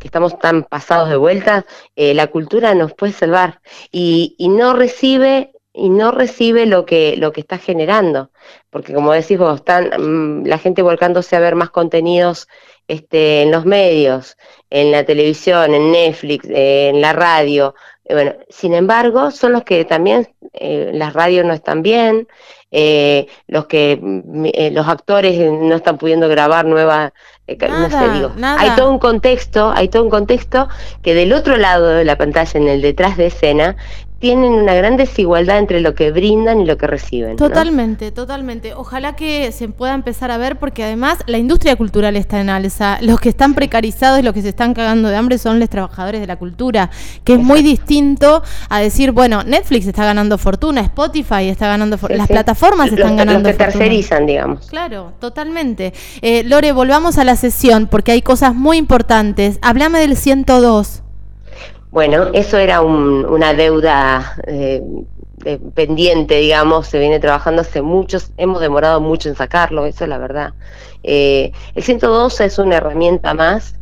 estamos 0.00 0.38
tan 0.38 0.62
pasados 0.62 1.10
de 1.10 1.16
vuelta, 1.16 1.66
la 1.96 2.28
cultura 2.28 2.72
nos 2.74 2.94
puede 2.94 3.12
salvar 3.12 3.60
y 3.90 4.36
no 4.48 4.74
recibe 4.74 5.50
y 5.78 5.88
no 5.90 6.10
recibe 6.10 6.66
lo 6.66 6.84
que, 6.84 7.16
lo 7.16 7.32
que 7.32 7.40
está 7.40 7.58
generando. 7.58 8.30
Porque 8.70 8.92
como 8.92 9.12
decís 9.12 9.38
vos, 9.38 9.56
están 9.56 9.90
mm, 9.96 10.46
la 10.46 10.58
gente 10.58 10.82
volcándose 10.82 11.36
a 11.36 11.40
ver 11.40 11.54
más 11.54 11.70
contenidos 11.70 12.48
este, 12.88 13.42
en 13.42 13.52
los 13.52 13.64
medios, 13.64 14.36
en 14.70 14.90
la 14.90 15.04
televisión, 15.04 15.74
en 15.74 15.92
Netflix, 15.92 16.46
en 16.50 17.00
la 17.00 17.12
radio. 17.12 17.74
Eh, 18.04 18.14
bueno, 18.14 18.34
sin 18.48 18.74
embargo, 18.74 19.30
son 19.30 19.52
los 19.52 19.62
que 19.62 19.84
también 19.84 20.28
eh, 20.54 20.90
las 20.92 21.12
radios 21.12 21.46
no 21.46 21.52
están 21.52 21.82
bien, 21.82 22.26
eh, 22.70 23.26
los 23.46 23.66
que 23.66 23.98
mm, 24.00 24.74
los 24.74 24.88
actores 24.88 25.38
no 25.38 25.76
están 25.76 25.96
pudiendo 25.96 26.28
grabar 26.28 26.66
nuevas 26.66 27.12
hay 28.42 28.70
todo 28.76 28.90
un 28.90 28.98
contexto, 28.98 29.72
hay 29.74 29.88
todo 29.88 30.02
un 30.02 30.10
contexto 30.10 30.68
que 31.02 31.14
del 31.14 31.32
otro 31.32 31.56
lado 31.56 31.88
de 31.88 32.04
la 32.04 32.16
pantalla, 32.16 32.60
en 32.60 32.68
el 32.68 32.82
detrás 32.82 33.16
de 33.16 33.26
escena, 33.26 33.76
tienen 34.18 34.52
una 34.52 34.74
gran 34.74 34.96
desigualdad 34.96 35.58
entre 35.58 35.80
lo 35.80 35.94
que 35.94 36.10
brindan 36.10 36.60
y 36.60 36.64
lo 36.64 36.76
que 36.76 36.88
reciben. 36.88 37.36
Totalmente, 37.36 38.10
totalmente. 38.10 38.74
Ojalá 38.74 39.14
que 39.14 39.52
se 39.52 39.68
pueda 39.68 39.94
empezar 39.94 40.32
a 40.32 40.38
ver 40.38 40.58
porque 40.58 40.82
además 40.82 41.18
la 41.26 41.38
industria 41.38 41.76
cultural 41.76 42.16
está 42.16 42.40
en 42.40 42.50
alza. 42.50 42.98
Los 43.00 43.20
que 43.20 43.28
están 43.28 43.54
precarizados 43.54 44.18
y 44.18 44.22
los 44.22 44.34
que 44.34 44.42
se 44.42 44.48
están 44.48 44.74
cagando 44.74 45.08
de 45.08 45.16
hambre 45.16 45.38
son 45.38 45.60
los 45.60 45.68
trabajadores 45.68 46.20
de 46.20 46.26
la 46.26 46.36
cultura, 46.36 46.90
que 47.22 47.34
es 47.34 47.38
muy 47.38 47.62
distinto 47.62 48.42
a 48.68 48.80
decir, 48.80 49.12
bueno, 49.12 49.44
Netflix 49.44 49.86
está 49.86 50.04
ganando 50.04 50.36
fortuna, 50.36 50.80
Spotify 50.80 51.48
está 51.48 51.68
ganando 51.68 51.96
fortuna, 51.96 52.18
las 52.18 52.28
plataformas 52.28 52.90
están 52.90 53.16
ganando 53.16 53.48
los 53.48 53.56
que 53.56 53.64
tercerizan, 53.64 54.26
digamos. 54.26 54.66
Claro, 54.66 55.12
totalmente. 55.20 55.92
Eh, 56.22 56.42
Lore, 56.42 56.72
volvamos 56.72 57.18
a 57.18 57.24
la 57.24 57.36
sesión 57.36 57.86
porque 57.86 58.12
hay 58.12 58.22
cosas 58.22 58.54
muy 58.54 58.78
importantes. 58.78 59.60
Háblame 59.62 60.00
del 60.00 60.16
102. 60.16 61.02
Bueno, 61.90 62.28
eso 62.34 62.58
era 62.58 62.82
una 62.82 63.54
deuda 63.54 64.36
eh, 64.46 64.82
pendiente, 65.74 66.36
digamos, 66.36 66.86
se 66.86 66.98
viene 66.98 67.18
trabajando 67.18 67.62
hace 67.62 67.80
muchos, 67.80 68.32
hemos 68.36 68.60
demorado 68.60 69.00
mucho 69.00 69.28
en 69.28 69.34
sacarlo, 69.34 69.86
eso 69.86 70.04
es 70.04 70.10
la 70.10 70.18
verdad. 70.18 70.52
Eh, 71.02 71.52
el 71.74 71.82
112 71.82 72.44
es 72.44 72.58
una 72.58 72.76
herramienta 72.76 73.32
más 73.34 73.74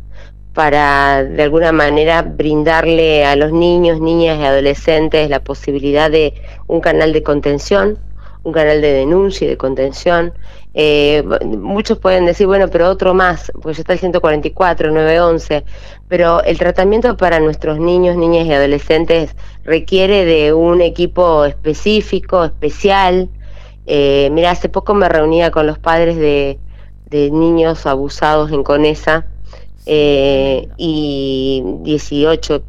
para, 0.53 1.23
de 1.23 1.43
alguna 1.43 1.71
manera, 1.71 2.21
brindarle 2.21 3.25
a 3.25 3.35
los 3.35 3.51
niños, 3.51 3.99
niñas 3.99 4.39
y 4.39 4.45
adolescentes 4.45 5.29
la 5.29 5.43
posibilidad 5.43 6.09
de 6.09 6.33
un 6.67 6.79
canal 6.79 7.13
de 7.13 7.23
contención, 7.23 7.99
un 8.43 8.53
canal 8.53 8.81
de 8.81 8.93
denuncia 8.93 9.45
y 9.45 9.49
de 9.49 9.57
contención, 9.57 10.33
eh, 10.79 11.23
muchos 11.43 11.97
pueden 11.97 12.27
decir, 12.27 12.45
bueno, 12.45 12.67
pero 12.67 12.87
otro 12.87 13.15
más, 13.15 13.51
pues 13.63 13.77
ya 13.77 13.81
está 13.81 13.93
el 13.93 13.99
144, 13.99 14.91
911, 14.91 15.65
pero 16.07 16.43
el 16.43 16.59
tratamiento 16.59 17.17
para 17.17 17.39
nuestros 17.39 17.79
niños, 17.79 18.15
niñas 18.15 18.45
y 18.45 18.53
adolescentes 18.53 19.35
requiere 19.63 20.23
de 20.23 20.53
un 20.53 20.81
equipo 20.81 21.45
específico, 21.45 22.45
especial. 22.45 23.27
Eh, 23.87 24.29
mira, 24.31 24.51
hace 24.51 24.69
poco 24.69 24.93
me 24.93 25.09
reunía 25.09 25.49
con 25.49 25.65
los 25.65 25.79
padres 25.79 26.15
de, 26.15 26.59
niños 27.09 27.87
abusados 27.87 28.51
en 28.51 28.63
Conesa 28.63 29.25
eh, 29.87 30.67
y 30.77 31.63
18 31.81 32.61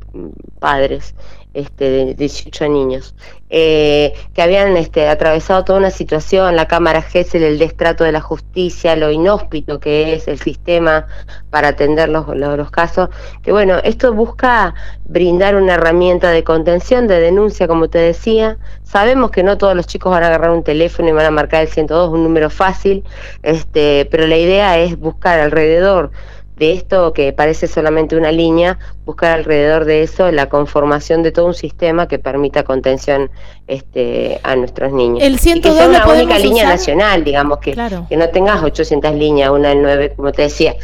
padres 0.59 1.15
este, 1.59 1.91
de 1.91 2.15
18 2.15 2.69
niños, 2.69 3.15
eh, 3.51 4.13
que 4.35 4.43
habían 4.43 4.77
este, 4.77 5.09
atravesado 5.09 5.65
toda 5.65 5.79
una 5.79 5.91
situación, 5.91 6.55
la 6.55 6.69
Cámara 6.69 7.03
GESEL, 7.03 7.43
el 7.43 7.59
destrato 7.59 8.05
de 8.05 8.13
la 8.13 8.21
justicia, 8.21 8.95
lo 8.95 9.11
inhóspito 9.11 9.81
que 9.81 10.15
es 10.15 10.29
el 10.29 10.39
sistema 10.39 11.07
para 11.51 11.69
atender 11.69 12.09
los, 12.11 12.29
los, 12.37 12.71
casos, 12.71 13.09
que 13.43 13.51
bueno, 13.51 13.79
esto 13.85 14.13
busca 14.13 14.75
brindar 15.05 15.57
una 15.57 15.75
herramienta 15.75 16.31
de 16.31 16.45
contención, 16.45 17.09
de 17.09 17.21
denuncia, 17.21 17.67
como 17.67 17.89
te 17.89 17.99
decía. 17.99 18.59
Sabemos 18.85 19.31
que 19.31 19.43
no 19.43 19.59
todos 19.59 19.75
los 19.75 19.87
chicos 19.87 20.13
van 20.13 20.23
a 20.23 20.27
agarrar 20.29 20.51
un 20.51 20.63
teléfono 20.63 21.09
y 21.09 21.13
van 21.13 21.27
a 21.27 21.31
marcar 21.31 21.63
el 21.63 21.69
102, 21.69 22.11
un 22.11 22.23
número 22.23 22.51
fácil, 22.51 23.03
este, 23.43 24.07
pero 24.11 24.27
la 24.27 24.37
idea 24.37 24.79
es 24.79 24.99
buscar 24.99 25.41
alrededor 25.41 26.11
de 26.59 26.73
esto 26.73 27.13
que 27.13 27.33
parece 27.33 27.67
solamente 27.67 28.17
una 28.17 28.33
línea, 28.33 28.79
buscar 29.05 29.39
alrededor 29.39 29.85
de 29.85 30.03
eso 30.03 30.31
la 30.33 30.49
conformación 30.49 31.23
de 31.23 31.33
todo 31.33 31.47
un 31.47 31.55
sistema 31.55 32.09
que 32.09 32.19
permita 32.19 32.65
contención 32.65 33.31
este, 33.67 34.41
a 34.43 34.57
nuestros 34.57 34.93
niños. 34.93 35.23
El 35.23 35.39
102 35.39 35.73
que 35.73 35.79
sea 35.79 35.89
una 35.89 36.07
única 36.07 36.39
línea 36.39 36.69
nacional, 36.69 37.25
digamos, 37.25 37.59
que, 37.59 37.77
que 38.09 38.17
no 38.17 38.29
tengas 38.31 38.63
800 38.63 39.15
líneas, 39.15 39.51
una 39.51 39.73
en 39.73 39.83
9, 39.83 40.15
como 40.17 40.33
te 40.33 40.43
decía, 40.43 40.75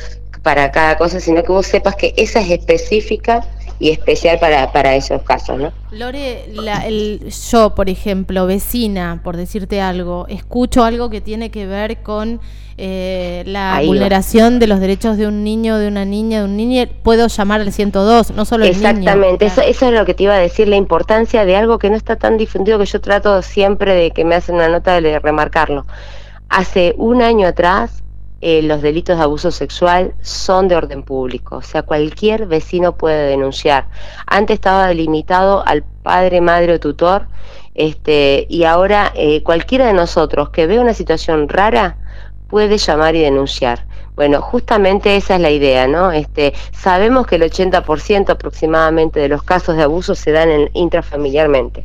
para 0.43 0.71
cada 0.71 0.97
cosa, 0.97 1.21
sino 1.21 1.43
que 1.43 1.50
vos 1.50 1.66
sepas 1.66 1.97
que 1.97 2.14
esa 2.16 2.40
es 2.40 2.50
específica 2.50 3.45
y 3.78 3.90
especial 3.90 4.38
para, 4.38 4.71
para 4.73 4.95
esos 4.95 5.23
casos, 5.23 5.59
¿no? 5.59 5.73
Lore, 5.90 6.45
el, 6.87 7.33
yo, 7.50 7.75
por 7.75 7.88
ejemplo, 7.88 8.47
vecina, 8.47 9.21
por 9.23 9.37
decirte 9.37 9.81
algo, 9.81 10.26
escucho 10.28 10.85
algo 10.85 11.11
que 11.11 11.21
tiene 11.21 11.50
que 11.50 11.66
ver 11.66 12.02
con 12.02 12.40
eh, 12.76 13.43
la 13.47 13.81
vulneración 13.85 14.59
de 14.59 14.66
los 14.66 14.81
derechos 14.81 15.16
de 15.16 15.26
un 15.26 15.45
niño, 15.45 15.78
de 15.78 15.88
una 15.88 16.04
niña, 16.04 16.40
de 16.40 16.45
un 16.45 16.57
niño, 16.57 16.87
puedo 17.02 17.26
llamar 17.26 17.61
al 17.61 17.73
102, 17.73 18.33
no 18.33 18.45
solo 18.45 18.64
el 18.64 18.71
Exactamente, 18.71 19.47
eso, 19.47 19.61
eso, 19.61 19.88
es 19.88 19.93
lo 19.93 20.04
que 20.04 20.14
te 20.14 20.25
iba 20.25 20.35
a 20.35 20.38
decir, 20.38 20.69
la 20.69 20.76
importancia 20.76 21.45
de 21.45 21.57
algo 21.57 21.78
que 21.78 21.90
no 21.90 21.97
está 21.97 22.16
tan 22.16 22.37
difundido 22.37 22.78
que 22.78 22.87
yo 22.87 23.00
trato 23.00 23.43
siempre 23.43 23.95
de 23.95 24.11
que 24.12 24.25
me 24.25 24.37
hacen 24.37 24.57
una 24.57 24.69
nota 24.69 25.00
de 25.00 25.19
remarcarlo. 25.19 25.87
Hace 26.49 26.95
un 26.97 27.23
año 27.23 27.49
atrás 27.49 28.03
eh, 28.46 28.60
los 28.60 28.82
delitos 28.82 29.16
de 29.16 29.22
abuso 29.22 29.50
sexual 29.50 30.12
son 30.20 30.68
de 30.68 30.76
orden 30.76 31.02
público, 31.02 31.56
o 31.56 31.62
sea, 31.62 31.80
cualquier 31.80 32.44
vecino 32.44 32.94
puede 32.94 33.26
denunciar. 33.26 33.88
Antes 34.26 34.56
estaba 34.56 34.86
delimitado 34.88 35.66
al 35.66 35.82
padre, 36.02 36.42
madre 36.42 36.74
o 36.74 36.78
tutor, 36.78 37.26
este, 37.74 38.46
y 38.50 38.64
ahora 38.64 39.10
eh, 39.14 39.42
cualquiera 39.42 39.86
de 39.86 39.94
nosotros 39.94 40.50
que 40.50 40.66
ve 40.66 40.78
una 40.78 40.92
situación 40.92 41.48
rara 41.48 41.96
puede 42.48 42.76
llamar 42.76 43.16
y 43.16 43.22
denunciar. 43.22 43.86
Bueno, 44.16 44.40
justamente 44.40 45.16
esa 45.16 45.35
es 45.35 45.40
la 45.40 45.50
idea, 45.50 45.88
¿no? 45.88 46.12
Este, 46.12 46.54
sabemos 46.73 47.26
que 47.26 47.35
el 47.35 47.42
80% 47.42 48.30
aproximadamente 48.30 49.18
de 49.18 49.28
los 49.28 49.42
casos 49.42 49.76
de 49.76 49.83
abuso 49.83 50.14
se 50.14 50.30
dan 50.30 50.50
en, 50.50 50.71
intrafamiliarmente. 50.75 51.85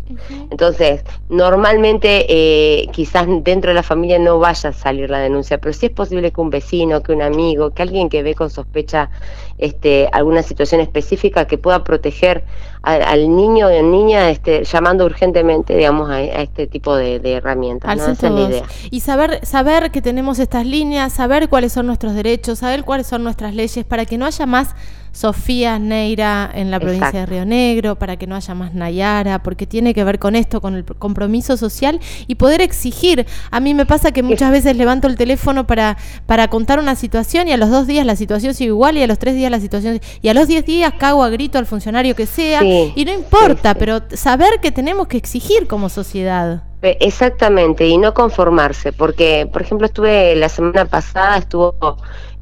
Entonces, 0.51 1.03
normalmente 1.29 2.27
eh, 2.29 2.87
quizás 2.91 3.25
dentro 3.41 3.71
de 3.71 3.75
la 3.75 3.83
familia 3.83 4.19
no 4.19 4.37
vaya 4.37 4.69
a 4.69 4.73
salir 4.73 5.09
la 5.09 5.19
denuncia, 5.19 5.57
pero 5.57 5.73
sí 5.73 5.87
es 5.87 5.91
posible 5.91 6.31
que 6.31 6.39
un 6.39 6.51
vecino, 6.51 7.01
que 7.01 7.13
un 7.13 7.23
amigo, 7.23 7.71
que 7.71 7.81
alguien 7.81 8.09
que 8.09 8.21
ve 8.21 8.35
con 8.35 8.51
sospecha 8.51 9.09
este, 9.57 10.07
alguna 10.11 10.43
situación 10.43 10.81
específica 10.81 11.45
que 11.45 11.57
pueda 11.57 11.83
proteger 11.83 12.43
al 12.81 13.35
niño 13.35 13.67
o 13.67 13.81
niña 13.81 14.29
este, 14.29 14.63
llamando 14.63 15.05
urgentemente, 15.05 15.75
digamos, 15.75 16.09
a, 16.09 16.21
este 16.21 16.67
tipo 16.67 16.95
de, 16.95 17.19
herramientas. 17.23 17.95
¿no? 17.95 18.03
Esa 18.03 18.27
es 18.27 18.33
la 18.33 18.41
idea. 18.41 18.63
Y 18.89 19.01
saber, 19.01 19.45
saber 19.45 19.91
que 19.91 20.01
tenemos 20.01 20.39
estas 20.39 20.65
líneas, 20.65 21.13
saber 21.13 21.49
cuáles 21.49 21.73
son 21.73 21.87
nuestros 21.87 22.15
derechos, 22.15 22.59
saber 22.59 22.83
cuáles 22.83 23.07
son 23.07 23.23
nuestras 23.23 23.53
leyes, 23.53 23.85
para 23.85 24.05
que 24.05 24.17
no 24.17 24.25
haya 24.25 24.45
más 24.45 24.75
Sofía 25.11 25.79
Neira 25.79 26.49
en 26.53 26.71
la 26.71 26.79
provincia 26.79 27.11
de 27.11 27.25
Río 27.25 27.45
Negro, 27.45 27.97
para 27.97 28.17
que 28.17 28.27
no 28.27 28.35
haya 28.35 28.53
más 28.53 28.73
Nayara, 28.73 29.43
porque 29.43 29.65
tiene 29.67 29.93
que 29.93 30.03
ver 30.03 30.19
con 30.19 30.35
esto, 30.35 30.61
con 30.61 30.75
el 30.75 30.85
compromiso 30.85 31.57
social 31.57 31.99
y 32.27 32.35
poder 32.35 32.61
exigir. 32.61 33.25
A 33.51 33.59
mí 33.59 33.73
me 33.73 33.85
pasa 33.85 34.11
que 34.11 34.23
muchas 34.23 34.51
veces 34.51 34.75
levanto 34.75 35.07
el 35.07 35.15
teléfono 35.15 35.67
para, 35.67 35.97
para 36.25 36.47
contar 36.47 36.79
una 36.79 36.95
situación 36.95 37.47
y 37.47 37.51
a 37.51 37.57
los 37.57 37.69
dos 37.69 37.87
días 37.87 38.05
la 38.05 38.15
situación 38.15 38.53
sigue 38.53 38.69
igual 38.69 38.97
y 38.97 39.03
a 39.03 39.07
los 39.07 39.19
tres 39.19 39.35
días 39.35 39.51
la 39.51 39.59
situación 39.59 39.99
y 40.21 40.27
a 40.29 40.33
los 40.33 40.47
diez 40.47 40.65
días 40.65 40.93
cago 40.97 41.23
a 41.23 41.29
grito 41.29 41.57
al 41.57 41.65
funcionario 41.65 42.15
que 42.15 42.25
sea 42.25 42.63
y 42.63 43.05
no 43.05 43.13
importa, 43.13 43.73
pero 43.75 44.01
saber 44.13 44.59
que 44.61 44.71
tenemos 44.71 45.07
que 45.07 45.17
exigir 45.17 45.67
como 45.67 45.89
sociedad. 45.89 46.68
Exactamente, 46.81 47.85
y 47.85 47.97
no 47.97 48.13
conformarse, 48.13 48.93
porque, 48.93 49.47
por 49.51 49.61
ejemplo, 49.61 49.85
estuve 49.85 50.35
la 50.35 50.47
semana 50.47 50.85
pasada, 50.85 51.37
estuvo 51.37 51.75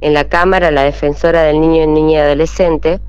en 0.01 0.13
la 0.13 0.25
Cámara 0.25 0.69
la 0.69 0.83
defensora 0.83 1.41
del 1.43 1.59
niño 1.59 1.83
y 1.83 1.87
niña 1.87 2.19
y 2.19 2.21
adolescente, 2.21 2.99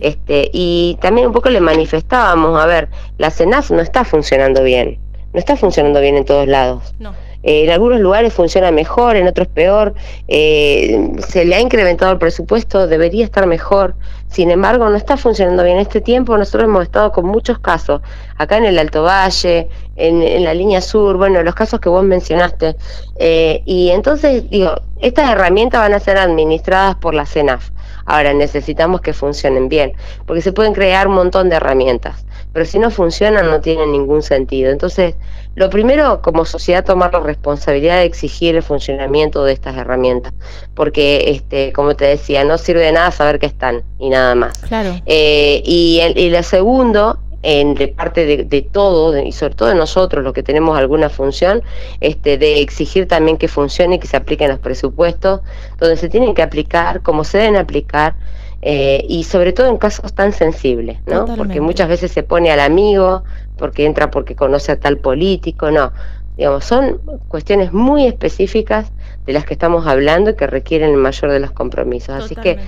este, 0.00 0.48
y 0.52 0.96
también 1.00 1.26
un 1.26 1.32
poco 1.34 1.50
le 1.50 1.60
manifestábamos, 1.60 2.58
a 2.58 2.64
ver, 2.64 2.88
la 3.18 3.30
CENAF 3.30 3.70
no 3.70 3.82
está 3.82 4.04
funcionando 4.04 4.62
bien, 4.62 4.98
no 5.34 5.38
está 5.38 5.56
funcionando 5.56 6.00
bien 6.00 6.16
en 6.16 6.24
todos 6.24 6.48
lados. 6.48 6.94
No. 6.98 7.12
Eh, 7.42 7.64
en 7.64 7.70
algunos 7.70 8.00
lugares 8.00 8.32
funciona 8.32 8.70
mejor, 8.72 9.16
en 9.16 9.28
otros 9.28 9.46
peor. 9.48 9.94
Eh, 10.26 11.12
se 11.28 11.44
le 11.44 11.54
ha 11.54 11.60
incrementado 11.60 12.12
el 12.12 12.18
presupuesto, 12.18 12.86
debería 12.86 13.24
estar 13.24 13.46
mejor. 13.46 13.94
Sin 14.28 14.50
embargo, 14.50 14.88
no 14.88 14.96
está 14.96 15.16
funcionando 15.16 15.62
bien. 15.62 15.76
En 15.76 15.82
este 15.82 16.00
tiempo 16.00 16.36
nosotros 16.36 16.64
hemos 16.64 16.82
estado 16.82 17.12
con 17.12 17.26
muchos 17.26 17.58
casos, 17.58 18.00
acá 18.36 18.56
en 18.56 18.64
el 18.64 18.78
Alto 18.78 19.04
Valle, 19.04 19.68
en, 19.98 20.44
la 20.44 20.54
línea 20.54 20.80
sur, 20.80 21.16
bueno, 21.16 21.42
los 21.42 21.54
casos 21.54 21.80
que 21.80 21.88
vos 21.88 22.04
mencionaste. 22.04 22.76
Eh, 23.16 23.62
y 23.64 23.90
entonces, 23.90 24.48
digo, 24.50 24.74
estas 25.00 25.30
herramientas 25.30 25.80
van 25.80 25.94
a 25.94 26.00
ser 26.00 26.16
administradas 26.16 26.96
por 26.96 27.14
la 27.14 27.26
CENAF. 27.26 27.70
Ahora 28.06 28.32
necesitamos 28.32 29.02
que 29.02 29.12
funcionen 29.12 29.68
bien, 29.68 29.92
porque 30.24 30.40
se 30.40 30.52
pueden 30.52 30.72
crear 30.72 31.08
un 31.08 31.14
montón 31.14 31.50
de 31.50 31.56
herramientas, 31.56 32.24
pero 32.54 32.64
si 32.64 32.78
no 32.78 32.90
funcionan 32.90 33.50
no 33.50 33.60
tienen 33.60 33.92
ningún 33.92 34.22
sentido. 34.22 34.70
Entonces, 34.70 35.14
lo 35.54 35.68
primero 35.68 36.22
como 36.22 36.46
sociedad 36.46 36.84
tomar 36.84 37.12
la 37.12 37.20
responsabilidad 37.20 37.98
de 37.98 38.04
exigir 38.04 38.56
el 38.56 38.62
funcionamiento 38.62 39.44
de 39.44 39.52
estas 39.52 39.76
herramientas, 39.76 40.32
porque 40.74 41.30
este, 41.32 41.72
como 41.72 41.96
te 41.96 42.06
decía, 42.06 42.44
no 42.44 42.56
sirve 42.56 42.80
de 42.82 42.92
nada 42.92 43.10
saber 43.10 43.38
que 43.38 43.46
están 43.46 43.82
y 43.98 44.08
nada 44.08 44.34
más. 44.34 44.58
Claro. 44.60 44.94
Eh, 45.04 45.60
y, 45.66 46.00
el, 46.00 46.16
y 46.16 46.30
lo 46.30 46.42
segundo 46.42 47.18
en, 47.42 47.74
de 47.74 47.88
parte 47.88 48.44
de, 48.44 48.62
todo, 48.62 49.16
y 49.18 49.32
sobre 49.32 49.54
todo 49.54 49.68
de 49.68 49.74
nosotros, 49.74 50.24
los 50.24 50.32
que 50.32 50.42
tenemos 50.42 50.76
alguna 50.76 51.08
función, 51.08 51.62
este, 52.00 52.38
de 52.38 52.60
exigir 52.60 53.06
también 53.06 53.36
que 53.36 53.48
funcione 53.48 53.96
y 53.96 53.98
que 53.98 54.08
se 54.08 54.16
apliquen 54.16 54.48
los 54.48 54.58
presupuestos, 54.58 55.40
donde 55.78 55.96
se 55.96 56.08
tienen 56.08 56.34
que 56.34 56.42
aplicar, 56.42 57.02
como 57.02 57.24
se 57.24 57.38
deben 57.38 57.56
aplicar, 57.56 58.16
eh, 58.60 59.04
y 59.08 59.22
sobre 59.22 59.52
todo 59.52 59.68
en 59.68 59.76
casos 59.76 60.12
tan 60.12 60.32
sensibles, 60.32 60.98
¿no? 61.06 61.26
Porque 61.36 61.60
muchas 61.60 61.88
veces 61.88 62.10
se 62.10 62.24
pone 62.24 62.50
al 62.50 62.58
amigo, 62.58 63.22
porque 63.56 63.86
entra 63.86 64.10
porque 64.10 64.34
conoce 64.34 64.72
a 64.72 64.80
tal 64.80 64.98
político, 64.98 65.70
no. 65.70 65.92
Digamos, 66.36 66.64
son 66.64 67.00
cuestiones 67.28 67.72
muy 67.72 68.06
específicas 68.06 68.92
de 69.26 69.32
las 69.32 69.44
que 69.44 69.54
estamos 69.54 69.86
hablando 69.86 70.30
y 70.30 70.34
que 70.34 70.46
requieren 70.46 70.90
el 70.90 70.96
mayor 70.96 71.30
de 71.30 71.40
los 71.40 71.52
compromisos. 71.52 72.10
Así 72.10 72.34
que 72.34 72.58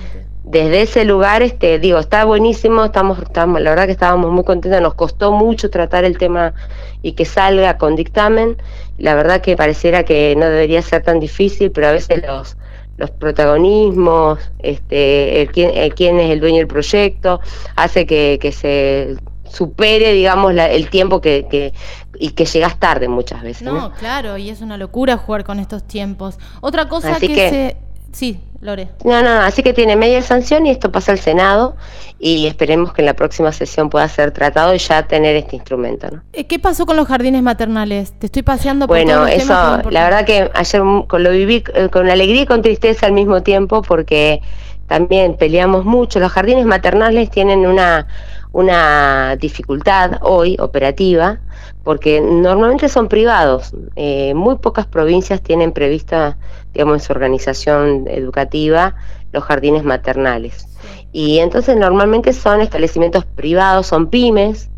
desde 0.51 0.81
ese 0.81 1.05
lugar, 1.05 1.41
este, 1.41 1.79
digo, 1.79 1.97
está 1.97 2.25
buenísimo, 2.25 2.85
estamos, 2.85 3.19
estamos, 3.19 3.61
la 3.61 3.69
verdad 3.69 3.85
que 3.85 3.93
estábamos 3.93 4.31
muy 4.31 4.43
contentos, 4.43 4.81
nos 4.81 4.95
costó 4.95 5.31
mucho 5.31 5.69
tratar 5.69 6.03
el 6.03 6.17
tema 6.17 6.53
y 7.01 7.13
que 7.13 7.25
salga 7.25 7.77
con 7.77 7.95
dictamen. 7.95 8.57
La 8.97 9.15
verdad 9.15 9.41
que 9.41 9.55
pareciera 9.55 10.03
que 10.03 10.35
no 10.35 10.45
debería 10.45 10.81
ser 10.81 11.03
tan 11.03 11.19
difícil, 11.19 11.71
pero 11.71 11.87
a 11.87 11.91
veces 11.91 12.21
los 12.27 12.57
los 12.97 13.09
protagonismos, 13.09 14.37
este, 14.59 15.41
el 15.41 15.51
quién, 15.51 15.71
quién 15.91 16.19
es 16.19 16.29
el 16.29 16.39
dueño 16.39 16.57
del 16.57 16.67
proyecto, 16.67 17.39
hace 17.75 18.05
que, 18.05 18.37
que 18.39 18.51
se 18.51 19.17
supere, 19.49 20.13
digamos, 20.13 20.53
el 20.55 20.89
tiempo 20.89 21.19
que, 21.19 21.47
que, 21.49 21.73
y 22.19 22.29
que 22.31 22.45
llegas 22.45 22.79
tarde 22.79 23.07
muchas 23.07 23.41
veces. 23.41 23.63
No, 23.63 23.91
claro, 23.93 24.37
y 24.37 24.49
es 24.51 24.61
una 24.61 24.77
locura 24.77 25.17
jugar 25.17 25.43
con 25.43 25.59
estos 25.59 25.83
tiempos. 25.83 26.37
Otra 26.61 26.87
cosa 26.87 27.19
que, 27.19 27.27
se... 27.27 27.77
Sí, 28.11 28.39
Lore. 28.61 28.89
No, 29.03 29.21
no, 29.23 29.29
así 29.41 29.63
que 29.63 29.73
tiene 29.73 29.95
media 29.95 30.21
sanción 30.21 30.65
y 30.65 30.69
esto 30.69 30.91
pasa 30.91 31.11
al 31.13 31.19
Senado 31.19 31.75
y 32.19 32.45
esperemos 32.45 32.93
que 32.93 33.01
en 33.01 33.07
la 33.07 33.15
próxima 33.15 33.51
sesión 33.51 33.89
pueda 33.89 34.07
ser 34.07 34.31
tratado 34.31 34.75
y 34.75 34.77
ya 34.77 35.07
tener 35.07 35.35
este 35.35 35.55
instrumento. 35.55 36.07
¿no? 36.11 36.21
Eh, 36.33 36.45
¿Qué 36.45 36.59
pasó 36.59 36.85
con 36.85 36.95
los 36.95 37.07
jardines 37.07 37.41
maternales? 37.41 38.13
Te 38.19 38.27
estoy 38.27 38.43
paseando 38.43 38.87
por 38.87 38.95
Bueno, 38.95 39.25
eso, 39.25 39.53
la 39.89 40.03
verdad 40.03 40.25
que 40.25 40.51
ayer 40.53 40.81
lo 40.81 41.31
viví 41.31 41.63
eh, 41.73 41.89
con 41.89 42.09
alegría 42.09 42.43
y 42.43 42.45
con 42.45 42.61
tristeza 42.61 43.07
al 43.07 43.13
mismo 43.13 43.41
tiempo 43.41 43.81
porque 43.81 44.41
también 44.87 45.37
peleamos 45.37 45.85
mucho. 45.85 46.19
Los 46.19 46.31
jardines 46.31 46.65
maternales 46.65 47.31
tienen 47.31 47.65
una, 47.65 48.07
una 48.53 49.35
dificultad 49.37 50.19
hoy 50.21 50.57
operativa 50.59 51.39
porque 51.83 52.21
normalmente 52.21 52.89
son 52.89 53.07
privados. 53.07 53.73
Eh, 53.95 54.33
muy 54.33 54.57
pocas 54.57 54.85
provincias 54.85 55.41
tienen 55.41 55.71
prevista, 55.71 56.37
digamos, 56.73 56.95
en 56.95 56.99
su 56.99 57.13
organización 57.13 58.07
educativa 58.07 58.95
los 59.31 59.43
jardines 59.43 59.83
maternales. 59.83 60.67
Y 61.11 61.39
entonces 61.39 61.77
normalmente 61.77 62.33
son 62.33 62.61
establecimientos 62.61 63.25
privados, 63.25 63.87
son 63.87 64.09
pymes, 64.09 64.69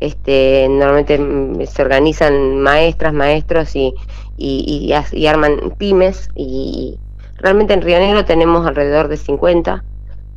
este, 0.00 0.66
normalmente 0.68 1.18
mm, 1.18 1.66
se 1.66 1.82
organizan 1.82 2.60
maestras, 2.60 3.12
maestros 3.12 3.76
y, 3.76 3.94
y, 4.36 4.92
y, 5.12 5.26
arman 5.26 5.74
pymes 5.78 6.30
y 6.34 6.98
realmente 7.36 7.74
en 7.74 7.82
Río 7.82 7.98
Negro 7.98 8.24
tenemos 8.24 8.66
alrededor 8.66 9.08
de 9.08 9.16
50 9.16 9.84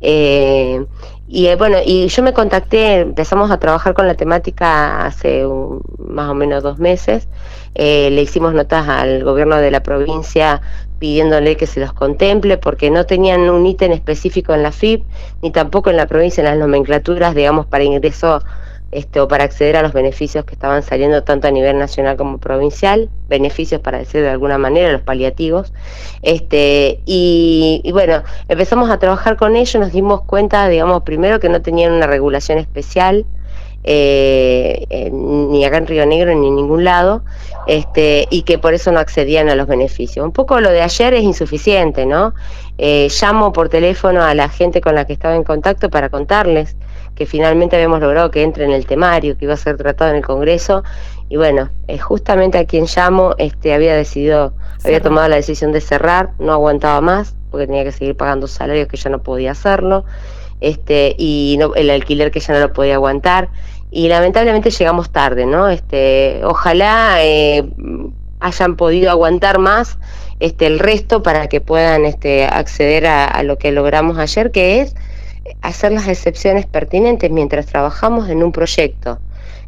eh, 0.04 0.84
y 1.26 1.46
eh, 1.46 1.56
bueno, 1.56 1.78
y 1.84 2.06
yo 2.08 2.22
me 2.22 2.34
contacté, 2.34 3.00
empezamos 3.00 3.50
a 3.50 3.58
trabajar 3.58 3.94
con 3.94 4.06
la 4.06 4.14
temática 4.14 5.06
hace 5.06 5.44
más 5.98 6.28
o 6.28 6.34
menos 6.34 6.62
dos 6.62 6.78
meses. 6.78 7.28
Eh, 7.74 8.10
le 8.10 8.22
hicimos 8.22 8.52
notas 8.52 8.86
al 8.88 9.24
gobierno 9.24 9.56
de 9.56 9.70
la 9.70 9.82
provincia 9.82 10.60
pidiéndole 10.98 11.56
que 11.56 11.66
se 11.66 11.80
los 11.80 11.92
contemple 11.92 12.58
porque 12.58 12.90
no 12.90 13.04
tenían 13.06 13.48
un 13.50 13.66
ítem 13.66 13.92
específico 13.92 14.54
en 14.54 14.62
la 14.62 14.70
FIP 14.70 15.04
ni 15.42 15.50
tampoco 15.50 15.90
en 15.90 15.96
la 15.96 16.06
provincia 16.06 16.42
en 16.42 16.46
las 16.46 16.58
nomenclaturas, 16.58 17.34
digamos, 17.34 17.66
para 17.66 17.84
ingreso 17.84 18.42
este, 18.94 19.18
o 19.20 19.26
para 19.26 19.42
acceder 19.42 19.76
a 19.76 19.82
los 19.82 19.92
beneficios 19.92 20.44
que 20.44 20.54
estaban 20.54 20.84
saliendo 20.84 21.24
tanto 21.24 21.48
a 21.48 21.50
nivel 21.50 21.76
nacional 21.78 22.16
como 22.16 22.38
provincial, 22.38 23.10
beneficios 23.28 23.80
para 23.80 23.98
decir 23.98 24.22
de 24.22 24.28
alguna 24.28 24.56
manera, 24.56 24.92
los 24.92 25.02
paliativos. 25.02 25.72
Este, 26.22 27.00
y, 27.04 27.82
bueno, 27.92 28.22
empezamos 28.48 28.90
a 28.90 29.00
trabajar 29.00 29.36
con 29.36 29.56
ellos, 29.56 29.74
nos 29.80 29.90
dimos 29.90 30.22
cuenta, 30.22 30.68
digamos, 30.68 31.02
primero 31.02 31.40
que 31.40 31.48
no 31.48 31.60
tenían 31.60 31.92
una 31.92 32.06
regulación 32.06 32.58
especial, 32.58 33.26
eh, 33.82 35.10
ni 35.12 35.64
acá 35.64 35.78
en 35.78 35.86
Río 35.88 36.06
Negro 36.06 36.32
ni 36.32 36.46
en 36.46 36.54
ningún 36.54 36.84
lado, 36.84 37.24
este, 37.66 38.28
y 38.30 38.42
que 38.42 38.58
por 38.58 38.74
eso 38.74 38.92
no 38.92 39.00
accedían 39.00 39.48
a 39.48 39.56
los 39.56 39.66
beneficios. 39.66 40.24
Un 40.24 40.32
poco 40.32 40.60
lo 40.60 40.70
de 40.70 40.82
ayer 40.82 41.14
es 41.14 41.24
insuficiente, 41.24 42.06
¿no? 42.06 42.32
Eh, 42.78 43.08
llamo 43.20 43.52
por 43.52 43.68
teléfono 43.68 44.22
a 44.22 44.34
la 44.34 44.48
gente 44.48 44.80
con 44.80 44.94
la 44.94 45.04
que 45.04 45.14
estaba 45.14 45.34
en 45.34 45.42
contacto 45.42 45.90
para 45.90 46.10
contarles 46.10 46.76
que 47.14 47.26
finalmente 47.26 47.76
habíamos 47.76 48.00
logrado 48.00 48.30
que 48.30 48.42
entre 48.42 48.64
en 48.64 48.72
el 48.72 48.86
temario, 48.86 49.38
que 49.38 49.44
iba 49.44 49.54
a 49.54 49.58
ser 49.58 49.76
tratado 49.76 50.10
en 50.10 50.16
el 50.16 50.24
Congreso. 50.24 50.82
Y 51.28 51.36
bueno, 51.36 51.70
eh, 51.88 51.98
justamente 51.98 52.58
a 52.58 52.64
quien 52.64 52.86
llamo 52.86 53.34
este, 53.38 53.72
había 53.74 53.94
decidido, 53.94 54.52
había 54.84 55.00
tomado 55.00 55.28
la 55.28 55.36
decisión 55.36 55.72
de 55.72 55.80
cerrar, 55.80 56.30
no 56.38 56.52
aguantaba 56.52 57.00
más, 57.00 57.34
porque 57.50 57.66
tenía 57.66 57.84
que 57.84 57.92
seguir 57.92 58.16
pagando 58.16 58.46
salarios 58.46 58.88
que 58.88 58.96
ya 58.96 59.10
no 59.10 59.22
podía 59.22 59.52
hacerlo, 59.52 60.04
este, 60.60 61.14
y 61.18 61.56
no, 61.58 61.74
el 61.74 61.90
alquiler 61.90 62.30
que 62.30 62.40
ya 62.40 62.54
no 62.54 62.60
lo 62.60 62.72
podía 62.72 62.94
aguantar. 62.94 63.48
Y 63.90 64.08
lamentablemente 64.08 64.70
llegamos 64.70 65.10
tarde, 65.10 65.46
¿no? 65.46 65.68
Este, 65.68 66.40
ojalá 66.44 67.18
eh, 67.20 67.64
hayan 68.40 68.76
podido 68.76 69.10
aguantar 69.10 69.58
más 69.58 69.98
este, 70.40 70.66
el 70.66 70.80
resto 70.80 71.22
para 71.22 71.48
que 71.48 71.60
puedan 71.60 72.04
este, 72.04 72.44
acceder 72.44 73.06
a 73.06 73.40
lo 73.44 73.56
que 73.56 73.70
logramos 73.70 74.18
ayer, 74.18 74.50
que 74.50 74.80
es 74.80 74.96
hacer 75.60 75.92
las 75.92 76.08
excepciones 76.08 76.66
pertinentes 76.66 77.30
mientras 77.30 77.66
trabajamos 77.66 78.28
en 78.28 78.42
un 78.42 78.52
proyecto 78.52 79.20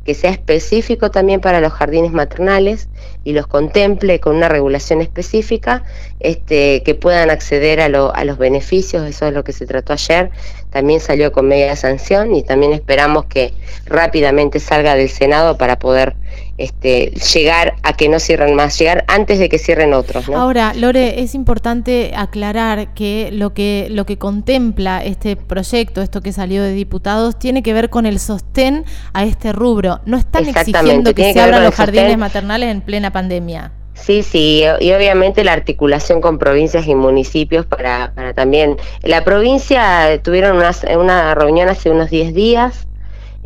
que 0.07 0.15
sea 0.15 0.31
específico 0.31 1.11
también 1.11 1.41
para 1.41 1.61
los 1.61 1.73
jardines 1.73 2.13
maternales 2.13 2.89
y 3.25 3.33
los 3.33 3.49
contemple 3.49 4.21
con 4.21 4.37
una 4.37 4.49
regulación 4.49 5.03
específica, 5.03 5.83
este, 6.21 6.85
que 6.85 6.95
puedan 6.95 7.29
acceder 7.29 7.81
a, 7.81 7.87
a 7.87 8.25
los 8.25 8.39
beneficios, 8.39 9.05
eso 9.05 9.27
es 9.27 9.35
lo 9.35 9.43
que 9.43 9.53
se 9.53 9.67
trató 9.67 9.93
ayer, 9.93 10.31
también 10.71 11.01
salió 11.01 11.33
con 11.33 11.49
media 11.49 11.75
sanción 11.75 12.37
y 12.37 12.45
también 12.45 12.73
esperamos 12.73 13.25
que 13.25 13.53
rápidamente 13.85 14.61
salga 14.61 14.95
del 14.95 15.09
Senado 15.09 15.59
para 15.59 15.77
poder 15.77 16.15
este, 16.59 17.13
llegar 17.35 17.75
a 17.83 17.93
que 17.95 18.09
no 18.09 18.19
cierren 18.19 18.55
más, 18.55 18.79
llegar 18.79 19.05
antes 19.09 19.39
de 19.39 19.49
que 19.49 19.59
cierren 19.59 19.93
otros. 19.93 20.29
Ahora, 20.31 20.73
Lore, 20.75 21.21
es 21.21 21.35
importante 21.35 22.13
aclarar 22.17 22.95
que 22.95 23.31
lo 23.33 23.53
que 23.53 23.89
lo 23.91 24.07
que 24.07 24.19
contempla 24.19 25.05
este 25.05 25.37
proyecto, 25.37 26.03
esto 26.03 26.21
que 26.21 26.33
salió 26.33 26.63
de 26.63 26.73
diputados, 26.73 27.39
tiene 27.39 27.63
que 27.63 27.73
ver 27.73 27.91
con 27.91 28.07
el 28.07 28.19
sostén 28.19 28.85
a 29.13 29.25
este 29.25 29.53
rubro. 29.53 30.01
No 30.07 30.17
están 30.17 30.47
exigiendo 30.47 31.15
que 31.15 31.33
se 31.33 31.41
abran 31.41 31.63
los 31.63 31.75
jardines 31.75 32.19
maternales 32.19 32.71
en 32.71 32.81
plena 32.81 33.13
pandemia. 33.13 33.73
Sí, 33.95 34.23
sí, 34.23 34.63
y 34.81 34.93
obviamente 34.93 35.43
la 35.43 35.55
articulación 35.55 36.21
con 36.21 36.39
provincias 36.39 36.87
y 36.87 36.95
municipios 36.95 37.65
para, 37.65 38.13
para 38.15 38.35
también. 38.35 38.77
La 39.03 39.25
provincia 39.25 40.21
tuvieron 40.23 40.57
una, 40.57 40.71
una 40.99 41.35
reunión 41.35 41.71
hace 41.71 41.91
unos 41.91 42.11
10 42.11 42.35
días 42.35 42.87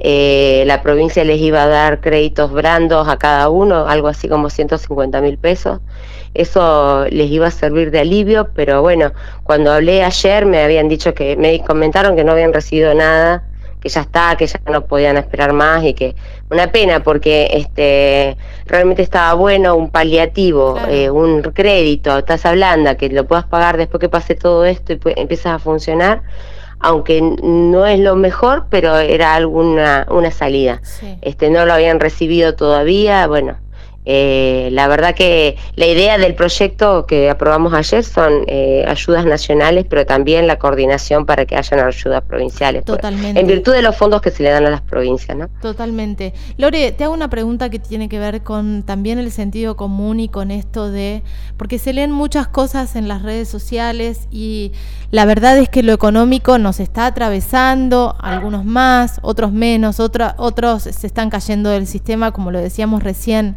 eh, 0.02 0.64
la 0.66 0.80
provincia 0.80 1.24
les 1.24 1.38
iba 1.40 1.62
a 1.62 1.66
dar 1.68 2.00
créditos 2.00 2.50
brandos 2.50 3.06
a 3.06 3.18
cada 3.18 3.50
uno, 3.50 3.86
algo 3.86 4.08
así 4.08 4.28
como 4.28 4.48
150 4.48 5.20
mil 5.20 5.36
pesos. 5.36 5.80
Eso 6.32 7.04
les 7.10 7.30
iba 7.30 7.48
a 7.48 7.50
servir 7.50 7.90
de 7.90 8.00
alivio, 8.00 8.48
pero 8.54 8.80
bueno, 8.80 9.12
cuando 9.42 9.70
hablé 9.72 10.02
ayer 10.02 10.46
me 10.46 10.62
habían 10.62 10.88
dicho 10.88 11.12
que, 11.12 11.36
me 11.36 11.62
comentaron 11.62 12.16
que 12.16 12.24
no 12.24 12.32
habían 12.32 12.54
recibido 12.54 12.94
nada, 12.94 13.44
que 13.80 13.90
ya 13.90 14.00
está, 14.02 14.36
que 14.36 14.46
ya 14.46 14.60
no 14.70 14.86
podían 14.86 15.18
esperar 15.18 15.52
más 15.52 15.84
y 15.84 15.92
que 15.92 16.14
una 16.50 16.72
pena 16.72 17.02
porque 17.02 17.48
este 17.52 18.36
realmente 18.66 19.02
estaba 19.02 19.34
bueno 19.34 19.74
un 19.74 19.90
paliativo, 19.90 20.78
eh, 20.88 21.10
un 21.10 21.42
crédito, 21.42 22.24
tasa 22.24 22.52
blanda, 22.52 22.96
que 22.96 23.10
lo 23.10 23.26
puedas 23.26 23.44
pagar 23.44 23.76
después 23.76 24.00
que 24.00 24.08
pase 24.08 24.34
todo 24.34 24.64
esto 24.64 24.94
y 24.94 24.98
empiezas 25.16 25.54
a 25.54 25.58
funcionar 25.58 26.22
aunque 26.80 27.20
no 27.20 27.86
es 27.86 28.00
lo 28.00 28.16
mejor, 28.16 28.66
pero 28.70 28.96
era 28.98 29.34
alguna 29.34 30.06
una 30.10 30.30
salida. 30.30 30.80
Este 31.20 31.50
no 31.50 31.66
lo 31.66 31.74
habían 31.74 32.00
recibido 32.00 32.54
todavía, 32.54 33.26
bueno, 33.26 33.58
eh, 34.06 34.70
la 34.72 34.88
verdad 34.88 35.14
que 35.14 35.56
la 35.76 35.86
idea 35.86 36.16
del 36.16 36.34
proyecto 36.34 37.04
que 37.06 37.28
aprobamos 37.28 37.74
ayer 37.74 38.02
son 38.02 38.44
eh, 38.46 38.84
ayudas 38.88 39.26
nacionales, 39.26 39.84
pero 39.88 40.06
también 40.06 40.46
la 40.46 40.58
coordinación 40.58 41.26
para 41.26 41.44
que 41.44 41.56
hayan 41.56 41.80
ayudas 41.80 42.22
provinciales. 42.22 42.84
Totalmente. 42.84 43.38
en 43.38 43.46
virtud 43.46 43.72
de 43.72 43.82
los 43.82 43.96
fondos 43.96 44.22
que 44.22 44.30
se 44.30 44.42
le 44.42 44.50
dan 44.50 44.66
a 44.66 44.70
las 44.70 44.80
provincias, 44.80 45.36
¿no? 45.36 45.48
Totalmente. 45.60 46.32
Lore, 46.56 46.92
te 46.92 47.04
hago 47.04 47.12
una 47.12 47.28
pregunta 47.28 47.68
que 47.68 47.78
tiene 47.78 48.08
que 48.08 48.18
ver 48.18 48.42
con 48.42 48.84
también 48.84 49.18
el 49.18 49.30
sentido 49.30 49.76
común 49.76 50.18
y 50.20 50.28
con 50.28 50.50
esto 50.50 50.90
de, 50.90 51.22
porque 51.58 51.78
se 51.78 51.92
leen 51.92 52.10
muchas 52.10 52.48
cosas 52.48 52.96
en 52.96 53.06
las 53.06 53.22
redes 53.22 53.48
sociales 53.48 54.28
y 54.30 54.72
la 55.10 55.26
verdad 55.26 55.58
es 55.58 55.68
que 55.68 55.82
lo 55.82 55.92
económico 55.92 56.58
nos 56.58 56.80
está 56.80 57.06
atravesando, 57.06 58.16
algunos 58.20 58.64
más, 58.64 59.18
otros 59.22 59.52
menos, 59.52 60.00
otros 60.00 60.82
se 60.82 61.06
están 61.06 61.28
cayendo 61.28 61.68
del 61.70 61.86
sistema, 61.86 62.32
como 62.32 62.50
lo 62.50 62.58
decíamos 62.60 63.02
recién. 63.02 63.56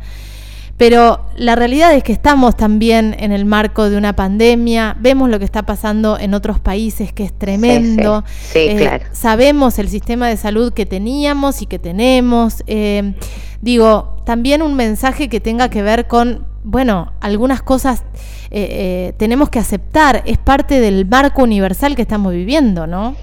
Pero 0.77 1.27
la 1.37 1.55
realidad 1.55 1.93
es 1.93 2.03
que 2.03 2.11
estamos 2.11 2.57
también 2.57 3.15
en 3.19 3.31
el 3.31 3.45
marco 3.45 3.89
de 3.89 3.97
una 3.97 4.15
pandemia, 4.15 4.97
vemos 4.99 5.29
lo 5.29 5.37
que 5.37 5.45
está 5.45 5.63
pasando 5.63 6.17
en 6.17 6.33
otros 6.33 6.59
países, 6.59 7.13
que 7.13 7.23
es 7.23 7.33
tremendo. 7.33 8.23
Sí, 8.51 8.59
eh, 8.59 8.75
claro. 8.77 9.05
Sabemos 9.11 9.77
el 9.77 9.87
sistema 9.87 10.27
de 10.27 10.37
salud 10.37 10.73
que 10.73 10.87
teníamos 10.87 11.61
y 11.61 11.67
que 11.67 11.77
tenemos. 11.77 12.63
Eh, 12.65 13.13
digo, 13.61 14.17
también 14.25 14.63
un 14.63 14.73
mensaje 14.73 15.29
que 15.29 15.39
tenga 15.39 15.69
que 15.69 15.83
ver 15.83 16.07
con, 16.07 16.47
bueno, 16.63 17.13
algunas 17.21 17.61
cosas 17.61 18.03
eh, 18.49 19.13
tenemos 19.17 19.49
que 19.49 19.59
aceptar, 19.59 20.23
es 20.25 20.39
parte 20.39 20.79
del 20.79 21.05
marco 21.05 21.43
universal 21.43 21.95
que 21.95 22.01
estamos 22.01 22.33
viviendo, 22.33 22.87
¿no? 22.87 23.15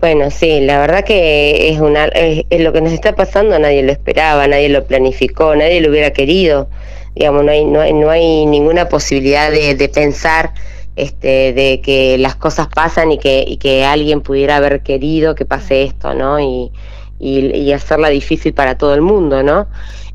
Bueno, 0.00 0.30
sí, 0.30 0.60
la 0.60 0.80
verdad 0.80 1.04
que 1.04 1.70
es, 1.70 1.80
una, 1.80 2.06
es, 2.06 2.44
lo 2.60 2.72
que 2.72 2.80
nos 2.80 2.92
está 2.92 3.14
pasando, 3.14 3.58
nadie 3.58 3.82
lo 3.82 3.92
esperaba, 3.92 4.46
nadie 4.48 4.68
lo 4.68 4.84
planificó, 4.84 5.54
nadie 5.54 5.80
lo 5.80 5.90
hubiera 5.90 6.12
querido. 6.12 6.68
Digamos, 7.14 7.44
no 7.44 7.52
hay, 7.52 7.64
no 7.64 7.80
hay, 7.80 7.92
no 7.92 8.10
hay 8.10 8.46
ninguna 8.46 8.88
posibilidad 8.88 9.50
de, 9.50 9.74
de 9.74 9.88
pensar 9.88 10.54
este, 10.96 11.52
de 11.52 11.80
que 11.82 12.18
las 12.18 12.36
cosas 12.36 12.68
pasan 12.68 13.12
y 13.12 13.18
que, 13.18 13.44
y 13.46 13.56
que 13.58 13.84
alguien 13.84 14.20
pudiera 14.22 14.56
haber 14.56 14.82
querido 14.82 15.34
que 15.34 15.44
pase 15.44 15.84
esto, 15.84 16.14
¿no? 16.14 16.40
Y, 16.40 16.70
y, 17.18 17.54
y 17.54 17.72
hacerla 17.72 18.08
difícil 18.08 18.52
para 18.52 18.76
todo 18.76 18.94
el 18.94 19.02
mundo, 19.02 19.42
¿no? 19.42 19.68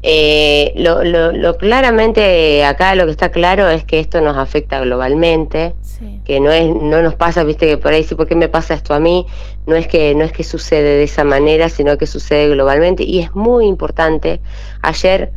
Eh, 0.03 0.73
lo, 0.75 1.03
lo, 1.03 1.31
lo, 1.31 1.57
claramente 1.57 2.63
acá 2.63 2.93
lo 2.93 3.05
que 3.05 3.11
está 3.11 3.29
claro 3.29 3.67
es 3.67 3.83
que 3.83 3.99
esto 3.99 4.21
nos 4.21 4.37
afecta 4.37 4.79
globalmente, 4.79 5.73
que 6.23 6.39
no 6.39 6.51
es, 6.51 6.67
no 6.67 7.01
nos 7.01 7.15
pasa, 7.15 7.43
viste 7.43 7.65
que 7.65 7.77
por 7.77 7.93
ahí 7.93 8.03
sí, 8.03 8.13
¿por 8.13 8.27
qué 8.27 8.35
me 8.35 8.47
pasa 8.47 8.75
esto 8.75 8.93
a 8.93 8.99
mí? 8.99 9.25
No 9.65 9.75
es 9.75 9.87
que, 9.87 10.13
no 10.13 10.23
es 10.23 10.31
que 10.31 10.43
sucede 10.43 10.97
de 10.97 11.03
esa 11.03 11.23
manera, 11.23 11.69
sino 11.69 11.97
que 11.97 12.05
sucede 12.05 12.49
globalmente 12.49 13.03
y 13.03 13.19
es 13.19 13.33
muy 13.33 13.65
importante. 13.65 14.39
Ayer 14.83 15.31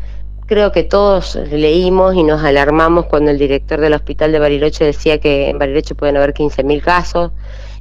creo 0.47 0.73
que 0.73 0.83
todos 0.83 1.37
leímos 1.37 2.15
y 2.15 2.23
nos 2.23 2.43
alarmamos 2.43 3.07
cuando 3.07 3.31
el 3.31 3.39
director 3.39 3.81
del 3.81 3.95
hospital 3.95 4.33
de 4.33 4.41
Bariloche 4.41 4.85
decía 4.85 5.19
que 5.19 5.49
en 5.49 5.59
Bariloche 5.59 5.95
pueden 5.95 6.17
haber 6.17 6.35
15.000 6.35 6.83
casos. 6.83 7.31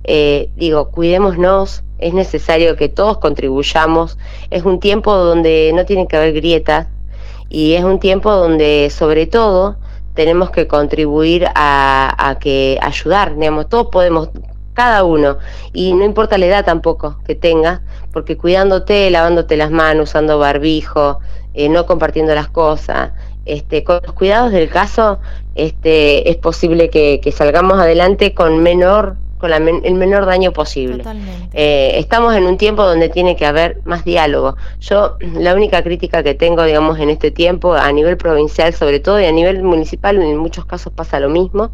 Eh, 0.03 0.49
digo, 0.55 0.89
cuidémonos, 0.91 1.83
es 1.99 2.13
necesario 2.13 2.75
que 2.75 2.89
todos 2.89 3.17
contribuyamos, 3.17 4.17
es 4.49 4.63
un 4.63 4.79
tiempo 4.79 5.13
donde 5.13 5.71
no 5.75 5.85
tienen 5.85 6.07
que 6.07 6.17
haber 6.17 6.33
grietas 6.33 6.87
y 7.49 7.73
es 7.73 7.83
un 7.83 7.99
tiempo 7.99 8.31
donde 8.31 8.89
sobre 8.89 9.27
todo 9.27 9.77
tenemos 10.13 10.51
que 10.51 10.67
contribuir 10.67 11.45
a, 11.55 12.37
que 12.39 12.77
ayudar, 12.81 13.35
digamos, 13.35 13.69
todos 13.69 13.87
podemos, 13.91 14.29
cada 14.73 15.03
uno, 15.03 15.37
y 15.73 15.93
no 15.93 16.05
importa 16.05 16.37
la 16.37 16.45
edad 16.45 16.65
tampoco 16.65 17.19
que 17.25 17.35
tenga, 17.35 17.81
porque 18.13 18.37
cuidándote, 18.37 19.09
lavándote 19.09 19.57
las 19.57 19.71
manos, 19.71 20.09
usando 20.09 20.39
barbijo, 20.39 21.19
eh, 21.53 21.69
no 21.69 21.85
compartiendo 21.85 22.33
las 22.33 22.47
cosas, 22.47 23.11
este, 23.45 23.83
con 23.83 23.99
los 24.03 24.13
cuidados 24.13 24.51
del 24.51 24.69
caso, 24.69 25.19
este, 25.55 26.29
es 26.29 26.37
posible 26.37 26.89
que 26.89 27.33
salgamos 27.35 27.79
adelante 27.79 28.33
con 28.33 28.61
menor 28.63 29.17
con 29.39 29.51
el 29.51 29.93
menor 29.95 30.25
daño 30.25 30.51
posible. 30.51 31.03
Eh, 31.53 31.93
estamos 31.95 32.35
en 32.35 32.43
un 32.43 32.57
tiempo 32.57 32.83
donde 32.83 33.09
tiene 33.09 33.35
que 33.35 33.45
haber 33.45 33.81
más 33.85 34.03
diálogo. 34.03 34.57
Yo 34.81 35.17
la 35.21 35.55
única 35.55 35.81
crítica 35.81 36.21
que 36.21 36.35
tengo, 36.35 36.63
digamos, 36.63 36.99
en 36.99 37.09
este 37.09 37.31
tiempo, 37.31 37.73
a 37.73 37.91
nivel 37.91 38.17
provincial 38.17 38.73
sobre 38.73 38.99
todo 38.99 39.19
y 39.19 39.25
a 39.25 39.31
nivel 39.31 39.63
municipal, 39.63 40.21
en 40.21 40.37
muchos 40.37 40.65
casos 40.65 40.93
pasa 40.93 41.19
lo 41.19 41.29
mismo, 41.29 41.71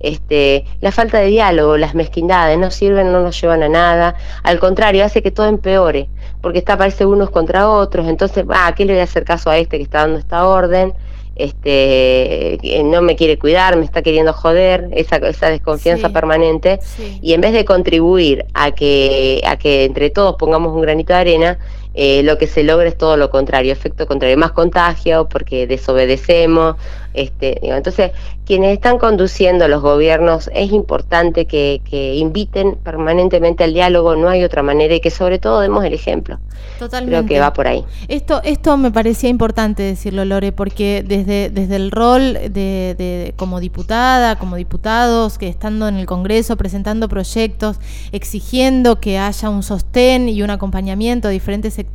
este, 0.00 0.64
la 0.80 0.92
falta 0.92 1.18
de 1.18 1.26
diálogo, 1.26 1.76
las 1.76 1.94
mezquindades, 1.94 2.58
no 2.58 2.70
sirven, 2.70 3.12
no 3.12 3.20
nos 3.20 3.40
llevan 3.40 3.62
a 3.64 3.68
nada, 3.68 4.14
al 4.44 4.60
contrario, 4.60 5.04
hace 5.04 5.22
que 5.22 5.32
todo 5.32 5.46
empeore, 5.46 6.08
porque 6.40 6.58
está 6.58 6.76
parece 6.76 7.04
unos 7.04 7.30
contra 7.30 7.68
otros, 7.68 8.06
entonces, 8.06 8.44
ah, 8.50 8.72
¿qué 8.76 8.84
le 8.84 8.92
voy 8.92 9.00
a 9.00 9.04
hacer 9.04 9.24
caso 9.24 9.50
a 9.50 9.58
este 9.58 9.76
que 9.76 9.82
está 9.82 10.00
dando 10.00 10.18
esta 10.18 10.46
orden? 10.46 10.94
Este, 11.38 12.58
no 12.84 13.00
me 13.00 13.16
quiere 13.16 13.38
cuidar, 13.38 13.76
me 13.76 13.84
está 13.84 14.02
queriendo 14.02 14.32
joder, 14.32 14.88
esa, 14.92 15.16
esa 15.16 15.48
desconfianza 15.48 16.10
permanente, 16.10 16.80
y 17.22 17.32
en 17.32 17.40
vez 17.40 17.52
de 17.52 17.64
contribuir 17.64 18.44
a 18.54 18.72
que, 18.72 19.40
a 19.46 19.56
que 19.56 19.84
entre 19.84 20.10
todos 20.10 20.36
pongamos 20.36 20.74
un 20.74 20.82
granito 20.82 21.12
de 21.12 21.18
arena, 21.18 21.58
eh, 22.00 22.22
lo 22.22 22.38
que 22.38 22.46
se 22.46 22.62
logra 22.62 22.88
es 22.88 22.96
todo 22.96 23.16
lo 23.16 23.28
contrario, 23.28 23.72
efecto 23.72 24.06
contrario, 24.06 24.38
más 24.38 24.52
contagio 24.52 25.28
porque 25.28 25.66
desobedecemos. 25.66 26.76
Este, 27.12 27.58
entonces, 27.74 28.12
quienes 28.46 28.72
están 28.72 28.98
conduciendo 28.98 29.66
los 29.66 29.82
gobiernos, 29.82 30.48
es 30.54 30.70
importante 30.70 31.46
que, 31.46 31.82
que, 31.90 32.14
inviten 32.14 32.76
permanentemente 32.76 33.64
al 33.64 33.74
diálogo, 33.74 34.14
no 34.14 34.28
hay 34.28 34.44
otra 34.44 34.62
manera, 34.62 34.94
y 34.94 35.00
que 35.00 35.10
sobre 35.10 35.40
todo 35.40 35.60
demos 35.60 35.84
el 35.84 35.92
ejemplo. 35.92 36.38
Totalmente. 36.78 37.16
Creo 37.16 37.26
que 37.26 37.40
va 37.40 37.52
por 37.52 37.66
ahí. 37.66 37.84
Esto, 38.06 38.40
esto 38.44 38.76
me 38.76 38.92
parecía 38.92 39.28
importante 39.28 39.82
decirlo, 39.82 40.24
Lore, 40.24 40.52
porque 40.52 41.04
desde, 41.04 41.50
desde 41.50 41.74
el 41.74 41.90
rol 41.90 42.34
de, 42.34 42.94
de 42.96 43.34
como 43.36 43.58
diputada, 43.58 44.36
como 44.36 44.54
diputados, 44.54 45.36
que 45.36 45.48
estando 45.48 45.88
en 45.88 45.96
el 45.96 46.06
Congreso 46.06 46.56
presentando 46.56 47.08
proyectos, 47.08 47.80
exigiendo 48.12 49.00
que 49.00 49.18
haya 49.18 49.50
un 49.50 49.64
sostén 49.64 50.28
y 50.28 50.42
un 50.42 50.50
acompañamiento 50.50 51.26
a 51.26 51.30
diferentes 51.32 51.74
sectores, 51.74 51.87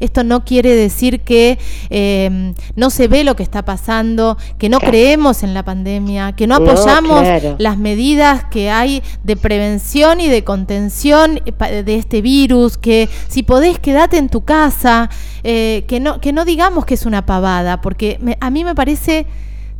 esto 0.00 0.24
no 0.24 0.44
quiere 0.44 0.74
decir 0.74 1.20
que 1.20 1.58
eh, 1.90 2.54
no 2.76 2.90
se 2.90 3.08
ve 3.08 3.24
lo 3.24 3.36
que 3.36 3.42
está 3.42 3.64
pasando, 3.64 4.36
que 4.58 4.68
no 4.68 4.80
creemos 4.80 5.42
en 5.42 5.54
la 5.54 5.62
pandemia, 5.62 6.32
que 6.32 6.46
no 6.46 6.56
apoyamos 6.56 7.26
las 7.58 7.78
medidas 7.78 8.44
que 8.50 8.70
hay 8.70 9.02
de 9.22 9.36
prevención 9.36 10.20
y 10.20 10.28
de 10.28 10.44
contención 10.44 11.40
de 11.44 11.94
este 11.94 12.22
virus, 12.22 12.78
que 12.78 13.08
si 13.28 13.42
podés 13.42 13.78
quedate 13.78 14.16
en 14.16 14.28
tu 14.28 14.44
casa, 14.44 15.10
eh, 15.42 15.84
que, 15.86 16.00
no, 16.00 16.20
que 16.20 16.32
no 16.32 16.44
digamos 16.44 16.84
que 16.84 16.94
es 16.94 17.06
una 17.06 17.26
pavada, 17.26 17.80
porque 17.80 18.18
a 18.40 18.50
mí 18.50 18.64
me 18.64 18.74
parece 18.74 19.26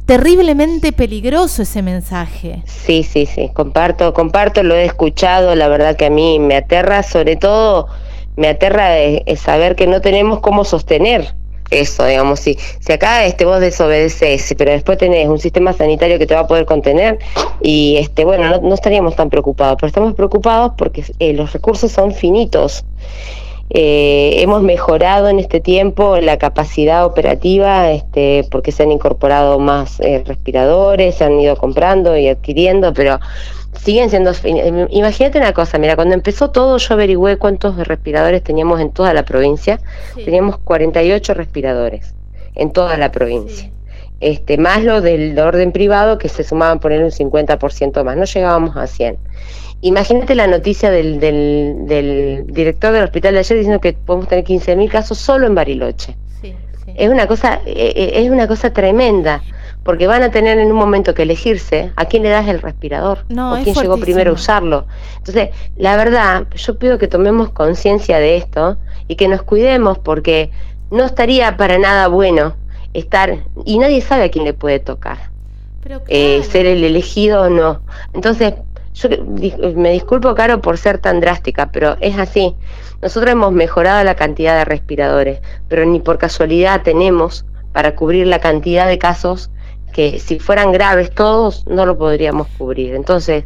terriblemente 0.06 0.92
peligroso 0.92 1.62
ese 1.62 1.82
mensaje. 1.82 2.62
Sí, 2.66 3.02
sí, 3.02 3.26
sí, 3.26 3.50
comparto, 3.54 4.12
comparto, 4.12 4.62
lo 4.62 4.74
he 4.74 4.84
escuchado, 4.84 5.54
la 5.54 5.68
verdad 5.68 5.96
que 5.96 6.06
a 6.06 6.10
mí 6.10 6.38
me 6.38 6.56
aterra, 6.56 7.02
sobre 7.02 7.36
todo 7.36 7.88
me 8.36 8.48
aterra 8.48 8.90
saber 9.36 9.76
que 9.76 9.86
no 9.86 10.00
tenemos 10.00 10.40
cómo 10.40 10.64
sostener 10.64 11.34
eso, 11.70 12.04
digamos, 12.04 12.40
si, 12.40 12.58
si 12.80 12.92
acá 12.92 13.24
este, 13.24 13.44
vos 13.44 13.60
desobedeces, 13.60 14.54
pero 14.56 14.72
después 14.72 14.98
tenés 14.98 15.28
un 15.28 15.38
sistema 15.38 15.72
sanitario 15.72 16.18
que 16.18 16.26
te 16.26 16.34
va 16.34 16.40
a 16.40 16.46
poder 16.46 16.66
contener 16.66 17.18
y 17.62 17.96
este, 17.98 18.24
bueno, 18.24 18.60
no, 18.60 18.74
estaríamos 18.74 19.16
tan 19.16 19.30
preocupados, 19.30 19.76
pero 19.80 19.88
estamos 19.88 20.14
preocupados 20.14 20.72
porque 20.76 21.04
eh, 21.18 21.32
los 21.32 21.52
recursos 21.52 21.90
son 21.90 22.12
finitos. 22.12 22.84
Eh, 23.70 24.42
hemos 24.42 24.62
mejorado 24.62 25.28
en 25.28 25.38
este 25.38 25.58
tiempo 25.58 26.18
la 26.18 26.36
capacidad 26.36 27.06
operativa 27.06 27.90
este, 27.90 28.46
porque 28.50 28.70
se 28.70 28.82
han 28.82 28.92
incorporado 28.92 29.58
más 29.58 30.00
eh, 30.00 30.22
respiradores, 30.24 31.14
se 31.16 31.24
han 31.24 31.40
ido 31.40 31.56
comprando 31.56 32.16
y 32.16 32.28
adquiriendo, 32.28 32.92
pero 32.92 33.18
siguen 33.76 34.10
siendo... 34.10 34.32
Eh, 34.44 34.86
imagínate 34.90 35.38
una 35.38 35.52
cosa, 35.52 35.78
mira, 35.78 35.96
cuando 35.96 36.14
empezó 36.14 36.50
todo 36.50 36.78
yo 36.78 36.94
averigüé 36.94 37.36
cuántos 37.36 37.76
respiradores 37.86 38.42
teníamos 38.42 38.80
en 38.80 38.90
toda 38.90 39.14
la 39.14 39.24
provincia. 39.24 39.80
Teníamos 40.14 40.58
48 40.58 41.34
respiradores 41.34 42.14
en 42.54 42.72
toda 42.72 42.96
la 42.96 43.10
provincia. 43.10 43.70
Este, 44.20 44.56
más 44.58 44.82
lo 44.84 45.00
del 45.00 45.38
orden 45.38 45.72
privado 45.72 46.18
que 46.18 46.28
se 46.28 46.44
sumaban 46.44 46.80
poner 46.80 47.02
un 47.02 47.10
50% 47.10 48.04
más, 48.04 48.16
no 48.16 48.24
llegábamos 48.24 48.76
a 48.76 48.86
100. 48.86 49.18
Imagínate 49.82 50.34
la 50.34 50.46
noticia 50.46 50.90
del, 50.90 51.20
del, 51.20 51.86
del, 51.86 52.46
director 52.46 52.92
del 52.92 53.04
hospital 53.04 53.34
de 53.34 53.40
ayer 53.40 53.58
diciendo 53.58 53.80
que 53.80 53.92
podemos 53.92 54.28
tener 54.28 54.44
15.000 54.44 54.88
casos 54.88 55.18
solo 55.18 55.46
en 55.46 55.54
Bariloche. 55.54 56.16
Es 56.96 57.10
una 57.10 57.26
cosa 57.26 57.60
eh, 57.66 57.92
eh, 57.96 58.12
es 58.14 58.30
una 58.30 58.46
cosa 58.46 58.72
tremenda 58.72 59.42
porque 59.84 60.06
van 60.06 60.22
a 60.22 60.30
tener 60.30 60.58
en 60.58 60.72
un 60.72 60.78
momento 60.78 61.14
que 61.14 61.22
elegirse 61.22 61.92
a 61.96 62.06
quién 62.06 62.22
le 62.22 62.30
das 62.30 62.48
el 62.48 62.60
respirador 62.60 63.26
o 63.30 63.56
quién 63.62 63.76
llegó 63.76 63.98
primero 63.98 64.30
a 64.30 64.34
usarlo. 64.34 64.86
Entonces, 65.18 65.50
la 65.76 65.96
verdad, 65.96 66.46
yo 66.54 66.78
pido 66.78 66.98
que 66.98 67.06
tomemos 67.06 67.50
conciencia 67.50 68.18
de 68.18 68.36
esto 68.36 68.78
y 69.06 69.16
que 69.16 69.28
nos 69.28 69.42
cuidemos 69.42 69.98
porque 69.98 70.50
no 70.90 71.04
estaría 71.04 71.56
para 71.56 71.78
nada 71.78 72.08
bueno 72.08 72.54
estar, 72.94 73.44
y 73.64 73.78
nadie 73.78 74.00
sabe 74.00 74.24
a 74.24 74.30
quién 74.30 74.44
le 74.44 74.54
puede 74.54 74.78
tocar, 74.78 75.30
eh, 76.08 76.42
ser 76.44 76.66
el 76.66 76.82
elegido 76.82 77.42
o 77.42 77.50
no. 77.50 77.82
Entonces, 78.14 78.54
yo 78.94 79.08
me 79.74 79.90
disculpo, 79.90 80.34
Caro, 80.34 80.60
por 80.60 80.78
ser 80.78 80.98
tan 80.98 81.20
drástica, 81.20 81.70
pero 81.72 81.96
es 82.00 82.16
así. 82.16 82.54
Nosotros 83.02 83.32
hemos 83.32 83.52
mejorado 83.52 84.04
la 84.04 84.14
cantidad 84.14 84.56
de 84.56 84.64
respiradores, 84.64 85.40
pero 85.68 85.84
ni 85.84 85.98
por 85.98 86.16
casualidad 86.16 86.82
tenemos 86.82 87.44
para 87.72 87.96
cubrir 87.96 88.28
la 88.28 88.38
cantidad 88.38 88.86
de 88.86 88.98
casos 88.98 89.50
que 89.94 90.18
si 90.18 90.40
fueran 90.40 90.72
graves 90.72 91.12
todos 91.12 91.66
no 91.66 91.86
lo 91.86 91.96
podríamos 91.96 92.48
cubrir. 92.58 92.94
Entonces, 92.94 93.44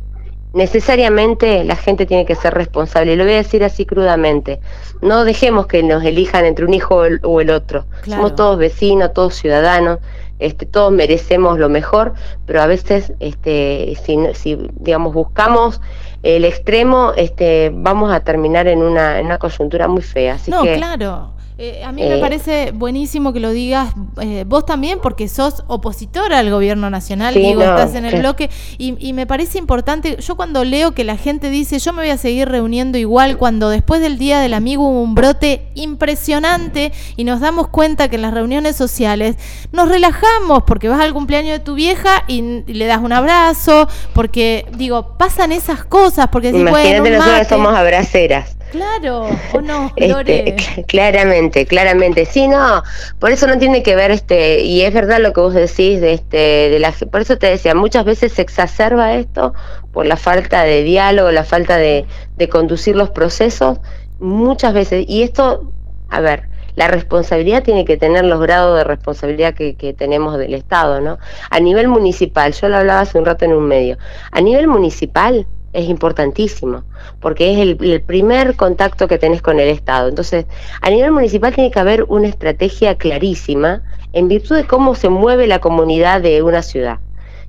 necesariamente 0.54 1.62
la 1.62 1.76
gente 1.76 2.06
tiene 2.06 2.24
que 2.24 2.34
ser 2.34 2.54
responsable. 2.54 3.12
Y 3.12 3.16
lo 3.16 3.24
voy 3.24 3.34
a 3.34 3.36
decir 3.36 3.62
así 3.62 3.84
crudamente. 3.84 4.58
No 5.02 5.24
dejemos 5.24 5.66
que 5.66 5.82
nos 5.82 6.02
elijan 6.02 6.46
entre 6.46 6.64
un 6.64 6.72
hijo 6.72 7.02
o 7.22 7.40
el, 7.40 7.50
otro. 7.50 7.84
Somos 8.06 8.34
todos 8.34 8.58
vecinos, 8.58 9.12
todos 9.12 9.34
ciudadanos. 9.34 9.98
Este, 10.38 10.66
todos 10.66 10.90
merecemos 10.92 11.58
lo 11.58 11.68
mejor, 11.68 12.14
pero 12.46 12.62
a 12.62 12.66
veces, 12.66 13.12
este, 13.18 13.98
si, 14.04 14.16
si 14.34 14.56
digamos 14.74 15.12
buscamos 15.12 15.80
el 16.22 16.44
extremo, 16.44 17.12
este, 17.16 17.72
vamos 17.74 18.12
a 18.12 18.20
terminar 18.20 18.68
en 18.68 18.78
una, 18.78 19.18
en 19.18 19.26
una 19.26 19.38
coyuntura 19.38 19.88
muy 19.88 20.02
fea. 20.02 20.38
no, 20.46 20.62
claro 20.62 21.37
Eh, 21.60 21.82
a 21.84 21.90
mí 21.90 22.02
me 22.02 22.18
eh, 22.18 22.20
parece 22.20 22.70
buenísimo 22.70 23.32
que 23.32 23.40
lo 23.40 23.50
digas 23.50 23.92
eh, 24.20 24.44
vos 24.46 24.64
también, 24.64 25.00
porque 25.02 25.26
sos 25.26 25.64
opositora 25.66 26.38
al 26.38 26.50
gobierno 26.52 26.88
nacional, 26.88 27.34
digo, 27.34 27.62
estás 27.62 27.96
en 27.96 28.04
el 28.04 28.20
bloque, 28.20 28.48
y, 28.78 29.12
me 29.12 29.26
parece 29.26 29.58
importante, 29.58 30.18
yo 30.20 30.36
cuando 30.36 30.62
leo 30.62 30.92
que 30.92 31.02
la 31.02 31.16
gente 31.16 31.50
dice, 31.50 31.80
yo 31.80 31.92
me 31.92 32.02
voy 32.02 32.10
a 32.10 32.16
seguir 32.16 32.48
reuniendo 32.48 32.96
igual, 32.96 33.38
cuando 33.38 33.70
después 33.70 34.00
del 34.00 34.18
Día 34.18 34.38
del 34.38 34.54
Amigo 34.54 34.88
hubo 34.88 35.02
un 35.02 35.16
brote 35.16 35.66
impresionante 35.74 36.92
y 37.16 37.24
nos 37.24 37.40
damos 37.40 37.66
cuenta 37.66 38.08
que 38.08 38.14
en 38.14 38.22
las 38.22 38.34
reuniones 38.34 38.76
sociales 38.76 39.34
nos 39.72 39.88
relajamos 39.88 40.62
porque 40.64 40.88
vas 40.88 41.00
al 41.00 41.12
cumpleaños 41.12 41.58
de 41.58 41.64
tu 41.64 41.74
vieja 41.74 42.22
y, 42.28 42.62
le 42.72 42.86
das 42.86 43.00
un 43.00 43.12
abrazo, 43.12 43.88
porque 44.12 44.64
digo, 44.76 45.16
pasan 45.18 45.50
esas 45.50 45.84
cosas, 45.84 46.28
porque 46.30 46.50
Imagínate, 46.50 47.10
nosotros 47.10 47.48
somos 47.48 47.74
abraceras. 47.74 48.57
Claro, 48.70 49.28
o 49.54 49.60
no, 49.60 49.92
este, 49.96 50.84
claramente, 50.86 51.66
claramente. 51.66 52.26
Sí, 52.26 52.48
no, 52.48 52.82
por 53.18 53.30
eso 53.30 53.46
no 53.46 53.58
tiene 53.58 53.82
que 53.82 53.96
ver 53.96 54.10
este, 54.10 54.60
y 54.60 54.82
es 54.82 54.92
verdad 54.92 55.20
lo 55.20 55.32
que 55.32 55.40
vos 55.40 55.54
decís 55.54 56.00
de 56.00 56.12
este, 56.12 56.36
de 56.36 56.78
la 56.78 56.92
por 57.10 57.22
eso 57.22 57.38
te 57.38 57.46
decía, 57.46 57.74
muchas 57.74 58.04
veces 58.04 58.32
se 58.32 58.42
exacerba 58.42 59.14
esto 59.14 59.54
por 59.92 60.06
la 60.06 60.16
falta 60.16 60.64
de 60.64 60.82
diálogo, 60.82 61.30
la 61.30 61.44
falta 61.44 61.78
de, 61.78 62.04
de 62.36 62.48
conducir 62.48 62.94
los 62.94 63.10
procesos, 63.10 63.78
muchas 64.18 64.74
veces, 64.74 65.06
y 65.08 65.22
esto, 65.22 65.72
a 66.10 66.20
ver, 66.20 66.48
la 66.74 66.88
responsabilidad 66.88 67.64
tiene 67.64 67.84
que 67.84 67.96
tener 67.96 68.24
los 68.24 68.40
grados 68.40 68.76
de 68.78 68.84
responsabilidad 68.84 69.54
que, 69.54 69.74
que, 69.74 69.94
tenemos 69.94 70.38
del 70.38 70.54
Estado, 70.54 71.00
¿no? 71.00 71.18
A 71.50 71.58
nivel 71.58 71.88
municipal, 71.88 72.52
yo 72.52 72.68
lo 72.68 72.76
hablaba 72.76 73.00
hace 73.00 73.18
un 73.18 73.24
rato 73.24 73.44
en 73.44 73.52
un 73.52 73.66
medio, 73.66 73.98
a 74.30 74.40
nivel 74.40 74.68
municipal, 74.68 75.46
es 75.72 75.88
importantísimo, 75.88 76.84
porque 77.20 77.52
es 77.52 77.58
el, 77.58 78.02
primer 78.02 78.56
contacto 78.56 79.06
que 79.08 79.18
tenés 79.18 79.42
con 79.42 79.60
el 79.60 79.68
Estado. 79.68 80.08
Entonces, 80.08 80.46
a 80.80 80.90
nivel 80.90 81.12
municipal 81.12 81.54
tiene 81.54 81.70
que 81.70 81.78
haber 81.78 82.04
una 82.04 82.28
estrategia 82.28 82.96
clarísima 82.96 83.82
en 84.12 84.28
virtud 84.28 84.56
de 84.56 84.64
cómo 84.64 84.94
se 84.94 85.08
mueve 85.08 85.46
la 85.46 85.60
comunidad 85.60 86.22
de 86.22 86.42
una 86.42 86.62
ciudad. 86.62 86.98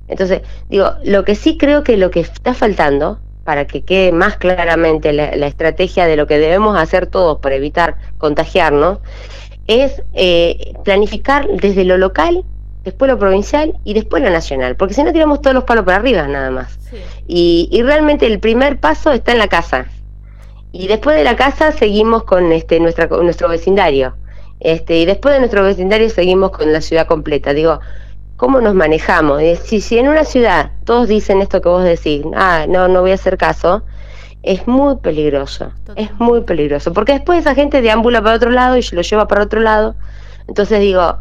Entonces, 0.08 0.42
digo, 0.68 0.92
lo 1.04 1.24
que 1.24 1.34
sí 1.34 1.56
creo 1.56 1.82
que 1.82 1.96
lo 1.96 2.10
que 2.10 2.20
está 2.20 2.52
faltando, 2.52 3.20
para 3.44 3.66
que 3.66 3.82
quede 3.82 4.12
más 4.12 4.36
claramente 4.36 5.12
la, 5.12 5.46
estrategia 5.46 6.06
de 6.06 6.16
lo 6.16 6.26
que 6.26 6.38
debemos 6.38 6.78
hacer 6.78 7.06
todos 7.06 7.38
para 7.38 7.54
evitar 7.54 7.96
contagiarnos, 8.18 8.98
es 9.66 10.02
eh, 10.14 10.74
planificar 10.84 11.48
desde 11.48 11.84
lo 11.84 11.96
local 11.96 12.44
después 12.84 13.10
lo 13.10 13.18
provincial 13.18 13.74
y 13.84 13.94
después 13.94 14.22
lo 14.22 14.30
nacional, 14.30 14.76
porque 14.76 14.94
si 14.94 15.02
no 15.02 15.12
tiramos 15.12 15.40
todos 15.40 15.54
los 15.54 15.64
palos 15.64 15.84
para 15.84 15.98
arriba 15.98 16.26
nada 16.26 16.50
más. 16.50 16.78
Y, 17.26 17.68
y, 17.70 17.82
realmente 17.82 18.26
el 18.26 18.40
primer 18.40 18.80
paso 18.80 19.12
está 19.12 19.32
en 19.32 19.38
la 19.38 19.48
casa. 19.48 19.86
Y 20.72 20.88
después 20.88 21.16
de 21.16 21.24
la 21.24 21.36
casa 21.36 21.72
seguimos 21.72 22.24
con 22.24 22.52
este 22.52 22.80
nuestra, 22.80 23.06
nuestro 23.06 23.48
vecindario. 23.48 24.14
Este, 24.60 24.98
y 24.98 25.06
después 25.06 25.34
de 25.34 25.40
nuestro 25.40 25.62
vecindario 25.62 26.08
seguimos 26.10 26.50
con 26.50 26.72
la 26.72 26.80
ciudad 26.80 27.06
completa. 27.06 27.52
Digo, 27.52 27.80
¿cómo 28.36 28.60
nos 28.60 28.74
manejamos? 28.74 29.42
Si, 29.62 29.80
si 29.80 29.98
en 29.98 30.08
una 30.08 30.24
ciudad 30.24 30.72
todos 30.84 31.08
dicen 31.08 31.40
esto 31.40 31.60
que 31.60 31.68
vos 31.68 31.84
decís, 31.84 32.24
ah, 32.34 32.66
no, 32.68 32.88
no 32.88 33.00
voy 33.00 33.12
a 33.12 33.14
hacer 33.14 33.36
caso, 33.36 33.84
es 34.42 34.66
muy 34.66 34.96
peligroso. 34.96 35.72
Es 35.96 36.12
muy 36.18 36.42
peligroso. 36.42 36.92
Porque 36.92 37.12
después 37.12 37.40
esa 37.40 37.54
gente 37.54 37.82
deambula 37.82 38.22
para 38.22 38.36
otro 38.36 38.50
lado 38.50 38.76
y 38.76 38.82
lo 38.92 39.02
lleva 39.02 39.28
para 39.28 39.44
otro 39.44 39.60
lado. 39.60 39.94
Entonces 40.48 40.80
digo, 40.80 41.18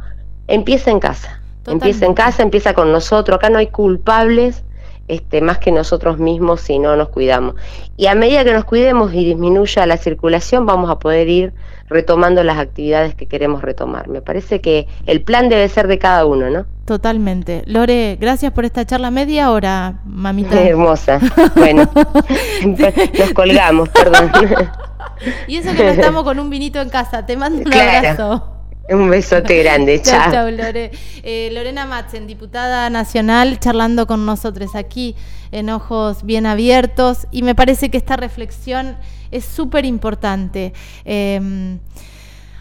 empieza 0.47 0.91
en 0.91 0.99
casa 0.99 1.38
Empieza 1.65 2.05
en 2.05 2.13
casa, 2.13 2.41
empieza 2.41 2.73
con 2.73 2.91
nosotros. 2.91 3.37
Acá 3.37 3.49
no 3.49 3.59
hay 3.59 3.67
culpables 3.67 4.63
este, 5.09 5.41
más 5.41 5.57
que 5.57 5.71
nosotros 5.71 6.19
mismos 6.19 6.61
si 6.61 6.79
no 6.79 6.95
nos 6.95 7.09
cuidamos. 7.09 7.55
Y 7.97 8.05
a 8.05 8.15
medida 8.15 8.43
que 8.43 8.53
nos 8.53 8.63
cuidemos 8.63 9.13
y 9.13 9.25
disminuya 9.25 9.85
la 9.85 9.97
circulación, 9.97 10.65
vamos 10.65 10.89
a 10.89 10.99
poder 10.99 11.27
ir 11.27 11.53
retomando 11.89 12.43
las 12.43 12.59
actividades 12.59 13.15
que 13.15 13.25
queremos 13.25 13.63
retomar. 13.63 14.07
Me 14.07 14.21
parece 14.21 14.61
que 14.61 14.87
el 15.07 15.21
plan 15.21 15.49
debe 15.49 15.67
ser 15.67 15.87
de 15.87 15.97
cada 15.97 16.25
uno, 16.25 16.51
¿no? 16.51 16.65
Totalmente. 16.85 17.63
Lore, 17.65 18.17
gracias 18.21 18.51
por 18.51 18.65
esta 18.65 18.85
charla 18.85 19.09
media 19.09 19.51
hora, 19.51 19.99
mamita. 20.05 20.61
Hermosa. 20.67 21.19
Bueno, 21.55 21.89
nos 23.17 23.33
colgamos, 23.33 23.89
perdón. 23.89 24.31
y 25.47 25.57
eso 25.57 25.75
que 25.75 25.83
no 25.85 25.89
estamos 25.89 26.23
con 26.23 26.39
un 26.39 26.51
vinito 26.51 26.79
en 26.79 26.89
casa. 26.89 27.25
Te 27.25 27.35
mando 27.35 27.63
un 27.63 27.73
abrazo. 27.73 28.58
Un 28.89 29.09
besote 29.09 29.57
grande, 29.63 30.01
chao. 30.01 30.31
Chao, 30.31 30.49
Lore. 30.49 30.91
Eh, 31.23 31.49
Lorena 31.53 31.85
Matzen, 31.85 32.27
diputada 32.27 32.89
nacional, 32.89 33.59
charlando 33.59 34.07
con 34.07 34.25
nosotros 34.25 34.75
aquí 34.75 35.15
en 35.51 35.69
Ojos 35.69 36.23
Bien 36.23 36.45
Abiertos. 36.45 37.27
Y 37.31 37.43
me 37.43 37.55
parece 37.55 37.89
que 37.89 37.97
esta 37.97 38.15
reflexión 38.17 38.97
es 39.31 39.45
súper 39.45 39.85
importante. 39.85 40.73
Em, 41.05 41.79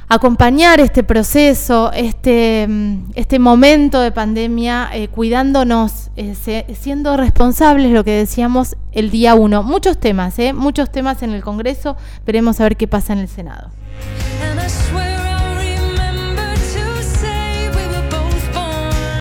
acompañar 0.09 0.81
este 0.81 1.03
proceso, 1.03 1.93
este, 1.93 2.63
em, 2.63 3.05
este 3.15 3.39
momento 3.39 4.01
de 4.01 4.11
pandemia, 4.13 4.91
eh, 4.93 5.09
cuidándonos, 5.09 6.11
eh, 6.17 6.35
siendo 6.79 7.17
responsables, 7.17 7.91
lo 7.93 8.05
que 8.05 8.13
decíamos 8.13 8.77
el 8.93 9.11
día 9.11 9.35
uno. 9.35 9.63
Muchos 9.63 9.99
temas, 9.99 10.37
muchos 10.55 10.91
temas 10.91 11.23
en 11.23 11.31
el 11.31 11.43
Congreso. 11.43 11.97
Veremos 12.27 12.61
a 12.61 12.65
ver 12.65 12.77
qué 12.77 12.87
pasa 12.87 13.13
en 13.13 13.21
el 13.21 13.29
Senado. 13.29 13.71